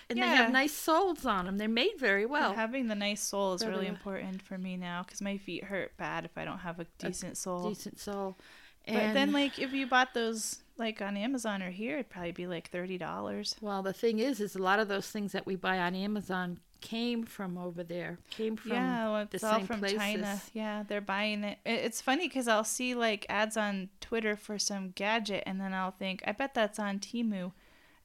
[0.09, 1.57] and they have nice soles on them.
[1.57, 2.49] They're made very well.
[2.49, 5.95] Well, having the nice sole is really important for me now because my feet hurt
[5.97, 7.69] bad if I don't have a decent sole.
[7.69, 8.37] Decent sole.
[8.85, 12.47] But then, like, if you bought those like on Amazon or here, it'd probably be
[12.47, 13.55] like thirty dollars.
[13.61, 16.59] well, the thing is, is a lot of those things that we buy on Amazon
[16.81, 18.17] came from over there.
[18.29, 19.97] Came from Yeah, well, the it's all from places.
[19.99, 20.41] China.
[20.51, 21.59] Yeah, they're buying it.
[21.65, 25.73] It- It's funny because I'll see like ads on Twitter for some gadget, and then
[25.73, 27.53] I'll think, I bet that's on Temu,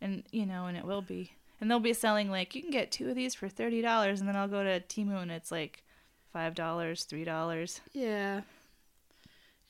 [0.01, 1.33] and you know, and it will be.
[1.61, 4.29] And they'll be selling like you can get two of these for thirty dollars, and
[4.29, 5.83] then I'll go to Temu and it's like
[6.33, 7.81] five dollars, three dollars.
[7.93, 8.43] Yeah.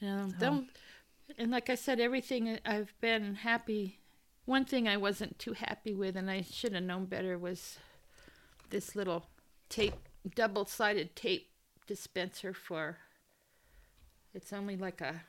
[0.00, 0.68] You know, So- don't.
[1.36, 3.98] And like I said, everything uh, I've been happy.
[4.46, 7.78] One thing I wasn't too happy with, and I should have known better, was
[8.70, 9.26] this little
[9.68, 11.50] tape, double-sided tape
[11.86, 12.96] dispenser for.
[14.32, 15.22] It's only like a,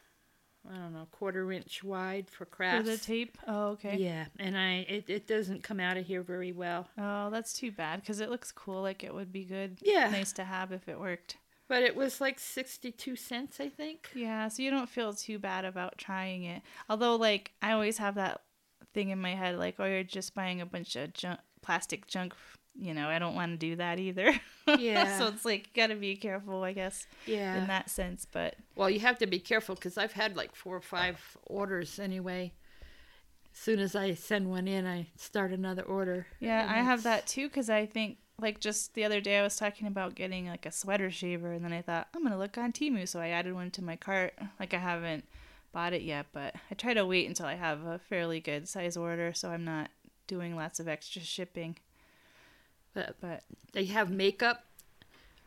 [0.72, 2.88] I don't know, quarter inch wide for For crafts.
[2.90, 3.38] the tape.
[3.48, 3.98] Oh, okay.
[3.98, 6.88] Yeah, and I it, it doesn't come out of here very well.
[6.98, 8.82] Oh, that's too bad because it looks cool.
[8.82, 9.80] Like it would be good.
[9.82, 10.10] Yeah.
[10.10, 11.38] Nice to have if it worked.
[11.68, 14.10] But it was like 62 cents, I think.
[14.16, 16.64] Yeah, so you don't feel too bad about trying it.
[16.90, 18.42] Although, like, I always have that
[18.92, 22.34] thing in my head, like, oh, you're just buying a bunch of junk, plastic junk.
[22.80, 24.34] You know, I don't want to do that either.
[24.78, 25.18] Yeah.
[25.18, 27.56] so it's like, got to be careful, I guess, Yeah.
[27.58, 28.28] in that sense.
[28.32, 31.98] But Well, you have to be careful because I've had like four or five orders
[31.98, 32.54] anyway.
[33.52, 36.28] As soon as I send one in, I start another order.
[36.40, 39.42] yeah, And I have that too because I think, like, just the other day I
[39.42, 42.38] was talking about getting like a sweater shaver, and then I thought, I'm going to
[42.38, 43.08] look on Temu.
[43.08, 44.34] So I added one to my cart.
[44.60, 45.26] Like, I haven't
[45.74, 48.96] bought it yet, but I try to wait until I have a fairly good size
[48.96, 49.90] order so I'm not
[50.28, 51.78] doing lots of extra shipping.
[52.94, 54.64] But But they have makeup.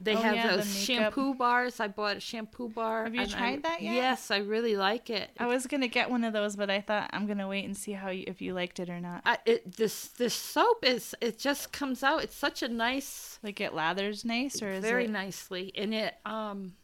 [0.01, 0.85] They Oh, have yeah, those makeup.
[1.15, 1.79] shampoo bars.
[1.79, 3.05] I bought a shampoo bar.
[3.05, 3.95] Have you and I- tried that yet?
[3.95, 5.31] Yes, I really like it.
[5.39, 7.93] I was gonna get one of those, but I thought I'm gonna wait and see
[7.93, 9.23] how you, if you liked it or not.
[9.25, 12.25] I, it this this soap is it just comes out.
[12.25, 15.11] It's such a nice, Like it lathers nice, or is very it?
[15.11, 16.75] nicely, and it um,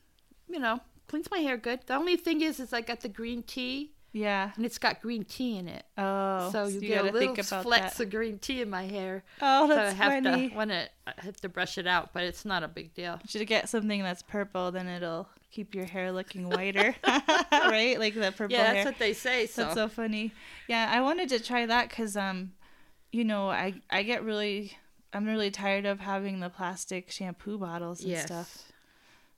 [0.49, 0.79] you know,
[1.09, 1.81] cleans my hair good.
[1.87, 4.53] The only thing is, is I got the green tea, Yeah.
[4.57, 5.85] and it's got green tea in it.
[5.97, 8.05] Oh, so you, get gotta a little flecks that.
[8.05, 9.23] of green tea in my hair.
[9.41, 10.51] Oh, that's so I have funny.
[10.51, 13.21] to when it I have to brush it out, but it's not a big deal.
[13.29, 16.95] Should get something that's purple, then it'll keep your hair looking whiter,
[17.53, 17.97] right?
[17.99, 18.85] Like the purple Yeah, that's hair.
[18.87, 19.47] what they say.
[19.47, 20.33] So, That's so funny.
[20.69, 22.53] Yeah, I wanted to try that because um,
[23.13, 24.77] you know, I I get really,
[25.13, 28.27] I'm really tired of having the plastic shampoo bottles and yes.
[28.27, 28.68] stuff.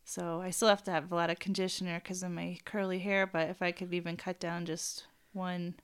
[0.04, 3.26] So I still have to have a lot of conditioner because of my curly hair.
[3.26, 5.74] But if I could even cut down just one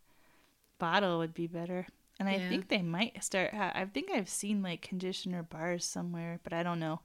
[0.78, 1.86] bottle, would be better.
[2.18, 2.48] And I Yeah.
[2.48, 3.52] think they might start.
[3.54, 7.00] I think I've seen like conditioner bars somewhere, but I don't know.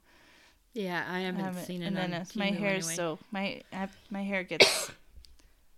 [0.72, 1.86] Yeah, I I haven't, haven't- seen it.
[1.88, 2.96] and then my hair is anyway.
[2.96, 4.90] so my I, my hair gets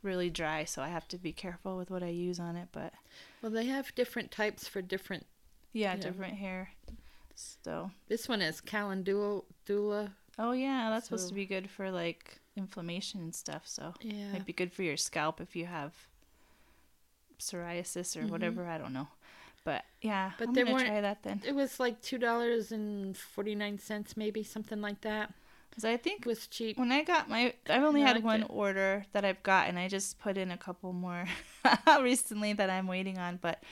[0.03, 2.69] really dry, so I have to be careful with what I use on it.
[2.71, 2.95] But
[3.43, 5.27] Well, they have different types for different.
[5.73, 6.01] yeah, Yeah.
[6.01, 6.71] different hair.
[7.35, 9.43] So This one is calendula.
[10.39, 13.63] Oh yeah, that's supposed to be good for like inflammation and stuff.
[13.67, 14.33] So Yeah.
[14.33, 15.95] might be good for your scalp if you have
[17.39, 18.31] psoriasis or Mhm.
[18.31, 18.67] whatever.
[18.67, 19.09] I don't know,
[19.65, 21.41] but yeah, But I'm they gonna try that then.
[21.45, 25.33] It was like two dollars and forty nine cents, maybe something like that.
[25.71, 26.79] Because I think It was cheap.
[26.79, 28.51] when I got my, I've only had one it.
[28.51, 29.77] order that I've gotten.
[29.77, 31.27] I just put in a couple more
[32.01, 33.63] recently that I'm waiting on, but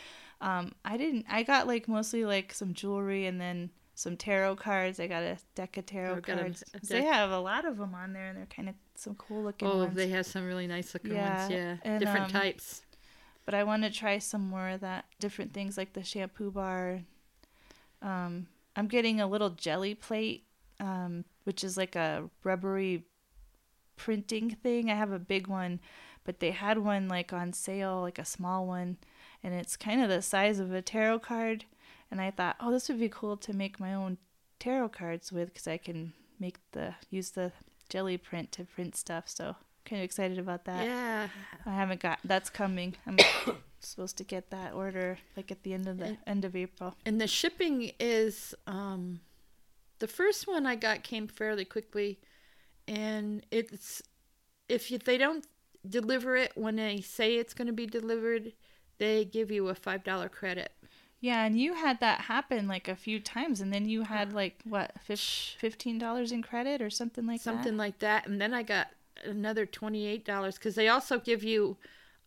[0.41, 1.27] um, I didn't.
[1.29, 3.71] I got like mostly like some jewelry and then
[4.03, 4.99] some tarot cards.
[5.01, 6.65] I got a deck of tarot a- cards.
[6.89, 9.69] They have a lot of them on there, and they're kind of some cool looking
[9.69, 9.95] Oh, ones.
[9.95, 11.51] they have some really nice looking Yeah, ones.
[11.53, 12.83] Yeah, and, different um, types.
[13.45, 17.01] but I want to try some more of that different things like the shampoo bar.
[18.03, 18.47] Um,
[18.77, 20.45] I'm getting a little jelly plate,
[20.81, 23.05] um, which is like a rubbery
[23.97, 24.91] printing thing.
[24.91, 25.81] I have a big one,
[26.25, 28.97] but they had one like on sale, like a small one,
[29.43, 31.65] and it's kind of the size of a tarot card.
[32.13, 34.19] And I thought, oh, this would be cool to make my own
[34.61, 37.53] tarot cards with because I can make the use the
[37.89, 39.25] jelly print to print stuff.
[39.29, 39.57] So
[39.87, 40.85] kind of excited about that.
[40.85, 41.29] Yeah,
[41.67, 42.95] I haven't got that's coming.
[43.07, 43.17] I'm
[43.81, 46.95] supposed to get that order like at the end of the And- end of April.
[47.07, 49.21] and the shipping is um,
[49.99, 52.21] the first one I got came fairly quickly,
[52.87, 54.03] and it's
[54.69, 55.47] if you, they don't
[55.89, 58.53] deliver it when they say it's going to be delivered,
[58.99, 60.73] they give you a five dollar credit.
[61.23, 64.61] Yeah, and you had that happen like a few times, and then you had like
[64.65, 67.65] what fif- fifteen dollars in credit or something like something that.
[67.65, 68.89] Something like that and then i got
[69.25, 71.77] another $28 because they also give you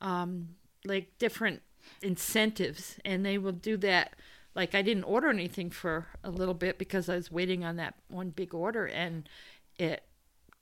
[0.01, 0.49] um,
[0.85, 1.61] like different
[2.01, 4.13] incentives and they will do that
[4.55, 7.93] like i didn't order anything for a little bit because i was waiting on that
[8.07, 9.29] one big order and
[9.77, 10.03] it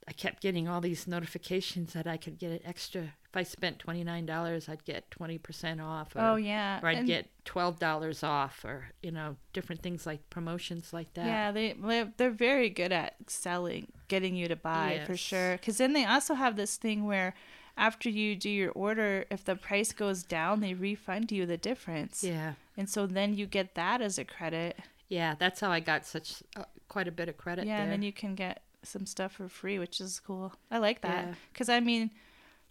[0.08, 3.80] i kept getting all these notifications that i could get an extra if i spent
[3.80, 8.86] $29 i'd get 20% off or, Oh yeah, or i'd and- get $12 off or
[9.02, 11.74] you know different things like promotions like that Yeah, they
[12.18, 15.54] they're- very good at selling, getting you to buy for sure.
[15.54, 17.34] Because then they also have this thing where
[17.78, 22.24] after you do your order, if the price goes down, they refund you the difference.
[22.24, 24.78] yeah And so then you get that as a credit.
[25.10, 27.84] Yeah, that's how I got such uh, quite a bit of credit yeah, there.
[27.84, 30.54] and then you can get some stuff for free, which is cool.
[30.72, 31.34] I like that Yeah.
[31.52, 32.12] because I mean,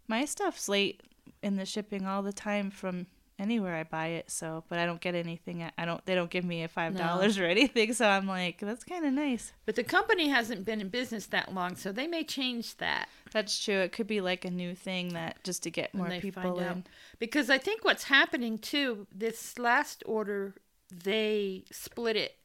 [0.09, 1.03] my stuff's late
[1.43, 3.07] in the shipping all the time from
[3.39, 4.31] anywhere I buy it.
[4.31, 5.69] So, but I don't get anything.
[5.77, 6.05] I don't.
[6.07, 7.93] They don't give me a five dollars or anything.
[7.93, 9.53] So I'm like, that's kind of nice.
[9.67, 13.59] but the company hasn't been in business that long, so they may change that That's
[13.65, 13.79] true.
[13.81, 16.65] It could be like a new thing that just to get more people in.
[16.67, 16.77] out.
[17.19, 20.55] Because I think what's happening too, this last order,
[20.93, 22.37] they split it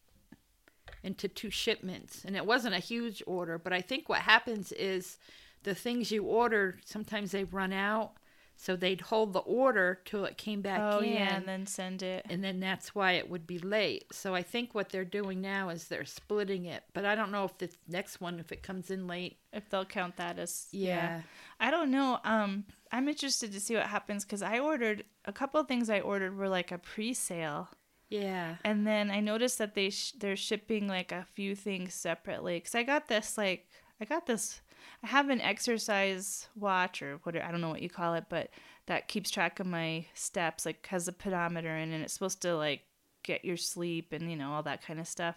[1.04, 3.58] into two shipments, and it wasn't a huge order.
[3.58, 5.18] But I think what happens is
[5.64, 8.14] the things you order sometimes they run out.
[8.60, 11.14] So they'd hold the order till it came back oh in.
[11.14, 12.26] yeah, and then send it.
[12.28, 14.06] and then that's why it would be late.
[14.12, 16.84] So I think what they're doing now is they're splitting it.
[16.94, 19.38] But I don't know if the next one, if it comes in late.
[19.54, 21.22] if they'll count that as Yeah.
[21.60, 22.20] I don't know.
[22.24, 25.88] Um, I'm interested to see what happens because I ordered a couple of things.
[25.88, 27.70] I ordered were like a pre-sale,
[28.10, 28.56] Yeah.
[28.64, 32.60] and then I noticed that they sh- they're shipping like a few things separately.
[32.60, 33.68] Cause I got this like
[34.00, 34.62] I got this.
[35.04, 38.50] I have an exercise watch or what I don't know what you call it, but
[38.86, 40.66] that keeps track of my steps.
[40.66, 42.82] Like has a pedometer in, it, and it's supposed to like
[43.24, 45.36] get your sleep and you know all that kind of stuff.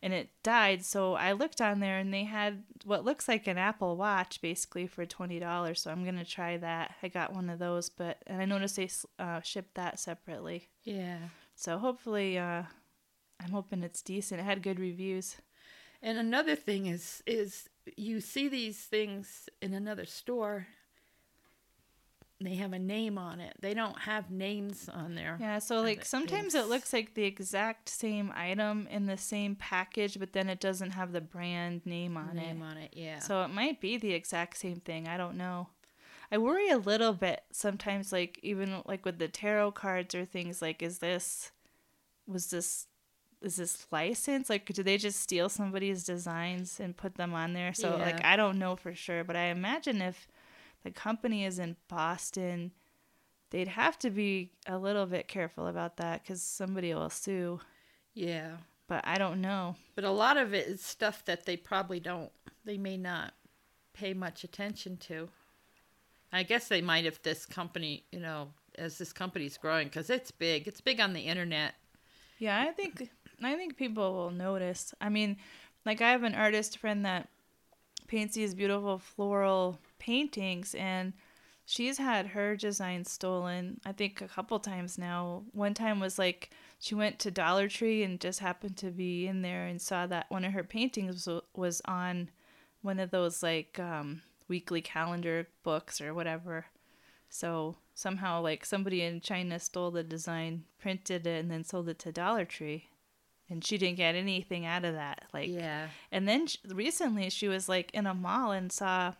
[0.00, 3.58] And it died, so I looked on there and they had what looks like an
[3.58, 5.80] Apple Watch basically for twenty dollars.
[5.82, 6.94] So I'm gonna try that.
[7.02, 10.68] I got one of those, but and I noticed they uh, shipped that separately.
[10.84, 11.18] Yeah.
[11.62, 12.64] So hopefully, uh,
[13.40, 14.40] I'm hoping it's decent.
[14.40, 15.36] It had good reviews.
[16.02, 20.66] And another thing is is you see these things in another store.
[22.40, 23.54] They have a name on it.
[23.60, 25.38] They don't have names on there.
[25.40, 30.18] Yeah, so like sometimes it looks like the exact same item in the same package,
[30.18, 32.64] but then it doesn't have the brand name on name it.
[32.64, 32.94] on it.
[32.96, 33.20] Yeah.
[33.20, 35.06] So it might be the exact same thing.
[35.06, 35.68] I don't know.
[36.32, 40.62] I worry a little bit sometimes, like even like with the tarot cards or things.
[40.62, 41.52] Like, is this
[42.26, 42.86] was this
[43.42, 44.48] is this license?
[44.48, 47.74] Like, do they just steal somebody's designs and put them on there?
[47.74, 50.26] So like, I don't know for sure, but I imagine if
[50.84, 52.72] the company is in Boston,
[53.50, 57.60] they'd have to be a little bit careful about that because somebody will sue.
[58.14, 58.52] yeah.
[58.88, 59.76] But I don't know.
[59.94, 62.30] But a lot of it is stuff that they probably don't.
[62.64, 63.32] They may not
[63.94, 65.28] pay much attention to.
[66.32, 70.30] I guess they might if this company, you know, as this company's growing, because it's
[70.30, 70.66] big.
[70.66, 71.74] It's big on the internet.
[72.38, 73.10] Yeah, I think
[73.42, 74.94] I think people will notice.
[75.00, 75.36] I mean,
[75.84, 77.28] like I have an artist friend that
[78.06, 81.12] paints these beautiful floral paintings and
[81.64, 85.44] she's had her design stolen I think a couple times now.
[85.52, 89.42] One time was like she went to Dollar Tree and just happened to be in
[89.42, 92.28] there and saw that one of her paintings was, was on
[92.82, 94.22] one of those like um
[94.52, 96.66] weekly calendar books or whatever.
[97.30, 101.98] So somehow, like somebody in China stole the design, printed it, and then sold it
[102.00, 102.90] to Dollar Tree,
[103.48, 105.24] and she didn't get anything out of that.
[105.32, 105.88] Like, Yeah.
[106.10, 109.14] and then sh recently she was like in a mall and saw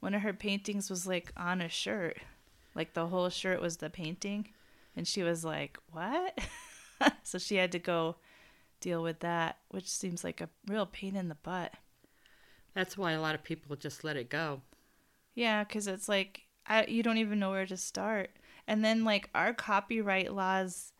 [0.00, 2.18] one of her paintings was like on a shirt,
[2.74, 4.48] like the whole shirt was the painting,
[4.96, 6.36] and she was like, "What?"
[7.22, 8.16] so she had to go
[8.80, 11.72] deal with that, which seems like a real pain in the butt.
[12.74, 14.62] That's why a lot of people just let it go.
[15.34, 18.30] Yeah, because it's like I, you don't even know where to start.
[18.68, 20.92] And then like our copyright laws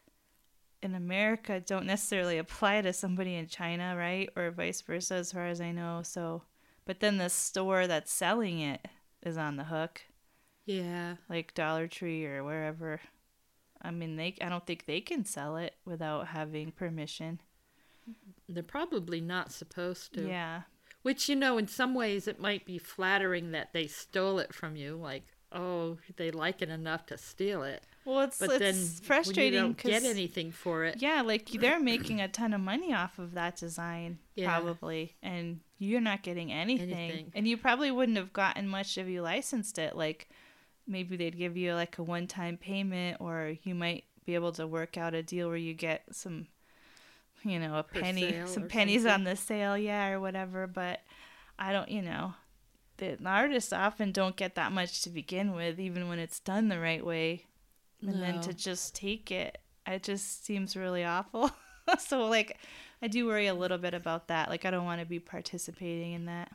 [0.82, 4.28] in America don't necessarily apply to somebody in China, right?
[4.36, 6.00] Or vice versa, as far as I know.
[6.02, 6.42] So,
[6.84, 8.86] but then the store that's selling it
[9.24, 10.02] is on the hook,
[10.66, 11.16] Yeah.
[11.28, 13.00] like Dollar Tree or wherever.
[13.80, 17.40] I mean, they I don't think they can sell it without having permission.
[18.48, 20.26] They're probably not supposed to.
[20.26, 20.62] Yeah.
[21.02, 24.76] Which, you know, in some ways it might be flattering that they stole it from
[24.76, 24.96] you.
[24.96, 27.82] Like, oh, they like it enough to steal it.
[28.04, 31.00] Well, it's But it's then when frustrating you don't get anything for it.
[31.00, 34.46] Yeah, like they're making a ton of money off of that design, Yeah.
[34.58, 36.92] probably, and you're not getting anything.
[36.92, 37.32] Anything.
[37.34, 39.96] And you probably wouldn't have gotten much if you licensed it.
[39.96, 40.28] Like
[40.86, 44.66] maybe they'd give you like a one time payment, or you might be able to
[44.66, 46.46] work out a deal where you get some,
[47.44, 49.12] you know, a penny, some pennies something.
[49.12, 50.66] on the sale, yeah, or whatever.
[50.66, 51.00] But
[51.58, 52.34] I don't, you know.
[52.98, 56.78] The artists often don't get that much to begin with, even when it's done the
[56.78, 57.46] right way
[58.02, 61.50] and then to just take it it just seems really awful
[61.98, 62.58] so like
[63.00, 66.12] i do worry a little bit about that like i don't want to be participating
[66.12, 66.50] in that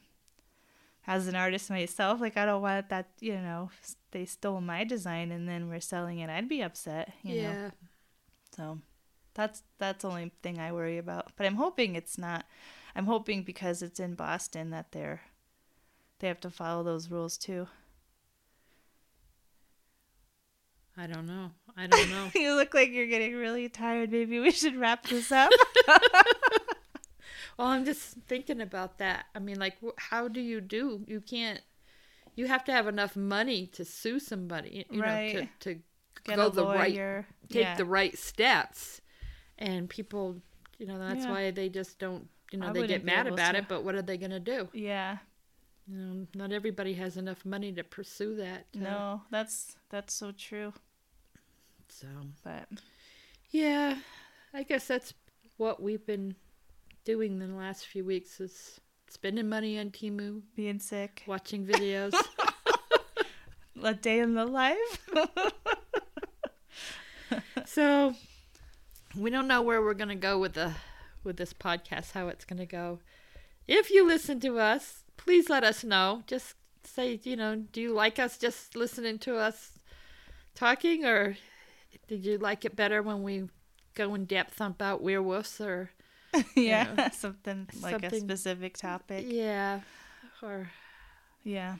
[1.06, 3.70] as an artist myself like i don't want that you know
[4.12, 7.70] they stole my design and then we're selling it i'd be upset you know yeah.
[8.56, 8.80] so
[9.38, 12.46] that's that's the only thing i worry about but i'm hoping it's not
[12.96, 15.22] i'm hoping because it's in boston that they're
[16.20, 17.68] they have to follow those rules too
[21.00, 21.52] I don't know.
[21.78, 22.32] I don't know.
[22.36, 25.52] you look like you're getting really tired maybe we should wrap this up
[27.58, 29.26] well, I'm just thinking about that.
[29.36, 31.04] I mean, like, how do you do?
[31.08, 31.62] You can't.
[32.36, 35.34] You have to have enough money to sue somebody, you Right.
[35.34, 35.80] know, to, to
[36.24, 36.94] get go the right,
[37.50, 37.76] take yeah.
[37.76, 39.02] the right steps.
[39.60, 40.38] And people,
[40.78, 41.32] you know, that's Yeah.
[41.32, 43.58] why they just don't, you know, I they get mad about to.
[43.60, 44.70] it, but what are they going to do?
[44.74, 45.18] yeah
[45.88, 48.66] You know, not everybody has enough money to pursue that.
[48.76, 50.74] uh, no that's that's so true
[51.89, 52.08] So,
[52.43, 52.68] but
[53.51, 53.97] yeah,
[54.53, 55.14] I guess that's
[55.58, 56.36] what we've been
[57.05, 58.80] doing the last few weeks is
[59.10, 62.14] spending money on Temu, being sick watching videos.
[63.84, 65.10] a day in the life.
[67.66, 68.14] so
[69.18, 70.74] we don't know where we're gonna go with the
[71.24, 72.99] with this podcast, how it's gonna go.
[73.68, 76.24] If you listen to us, please let us know.
[76.28, 79.80] Just say, you know, do you like us just listening to us
[80.55, 81.38] talking, or
[82.07, 83.49] did you like it better when we
[83.93, 85.91] go in depth about werewolves, or
[86.55, 89.26] yeah, know, something like a specific topic.
[89.30, 89.82] yeah,
[90.41, 90.70] or
[91.43, 91.76] Yeah.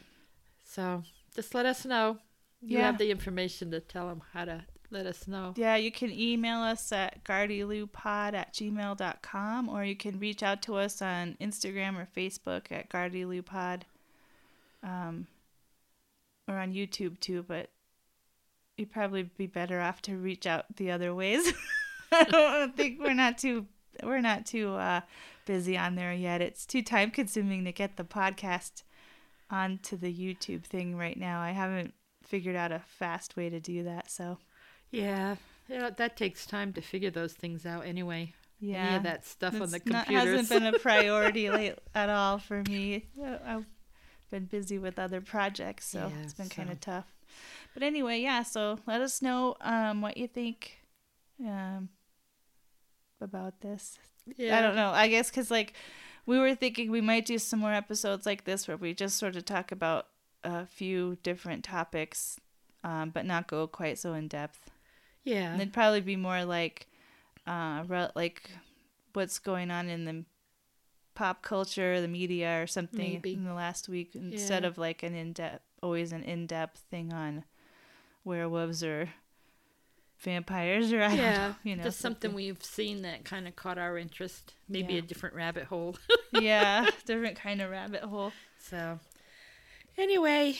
[0.64, 1.04] so?
[1.36, 2.18] Just let us know.
[2.62, 2.86] You Yeah.
[2.88, 5.54] have the information to tell them how to let us know.
[5.56, 10.76] Yeah, you can email us at guardiloupod at gmail.com or you can reach out to
[10.76, 13.82] us on Instagram or Facebook at guardiloupod
[14.84, 15.28] um,
[16.48, 17.70] or on YouTube too, but
[18.78, 21.52] you'd probably be better off to reach out the other ways.
[22.12, 23.66] I don't think we're not too
[24.04, 25.02] we're not too uh,
[25.46, 26.42] busy on there yet.
[26.42, 28.84] It's too time consuming to get the podcast
[29.50, 31.42] onto the YouTube thing right now.
[31.42, 34.38] I haven't figured out a fast way to do that, so
[34.92, 35.36] Yeah,
[35.68, 38.34] yeah, that takes time to figure those things out anyway.
[38.60, 38.86] yeah.
[38.88, 42.64] Any of that stuff on the computer hasn't been a priority late at all for
[42.64, 43.06] me.
[43.22, 43.66] Uh, I've
[44.32, 47.06] been busy with other projects, so Yeah, it's been kind of tough.
[47.74, 48.44] But anyway, yeah.
[48.44, 50.80] So let us know um, what you think
[51.46, 51.90] um,
[53.22, 54.00] about this.
[54.38, 54.58] yeah.
[54.58, 54.90] I don't know.
[54.90, 55.74] I guess because like
[56.26, 59.36] we were thinking we might do some more episodes like this where we just sort
[59.36, 60.08] of talk about
[60.44, 62.40] a few different topics,
[62.84, 64.72] um, but not go quite so in depth.
[65.28, 65.52] Yeah.
[65.52, 66.88] And it'd probably be more like,
[67.46, 68.50] uh, re- like
[69.14, 70.24] what's going on in the
[71.16, 73.34] pop culture, the media, or something Maybe.
[73.34, 74.70] in the last week, instead Yeah.
[74.70, 77.44] of like an in depth, always an in depth thing on
[78.24, 79.10] werewolves or
[80.20, 81.48] vampires or I don't yeah.
[81.50, 84.54] know, you know, just something we've seen that kind of caught our interest.
[84.70, 85.00] Maybe Yeah.
[85.00, 85.98] a different rabbit hole.
[86.32, 88.32] yeah, different kind of rabbit hole.
[88.60, 89.00] so,
[89.98, 90.56] anyway,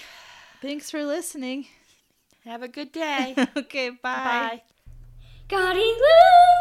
[0.62, 1.68] Thanks for listening.
[2.48, 3.36] Have a good day.
[3.58, 3.98] okay, bye.
[4.02, 4.62] Bye.
[5.48, 6.57] Guardian Lou!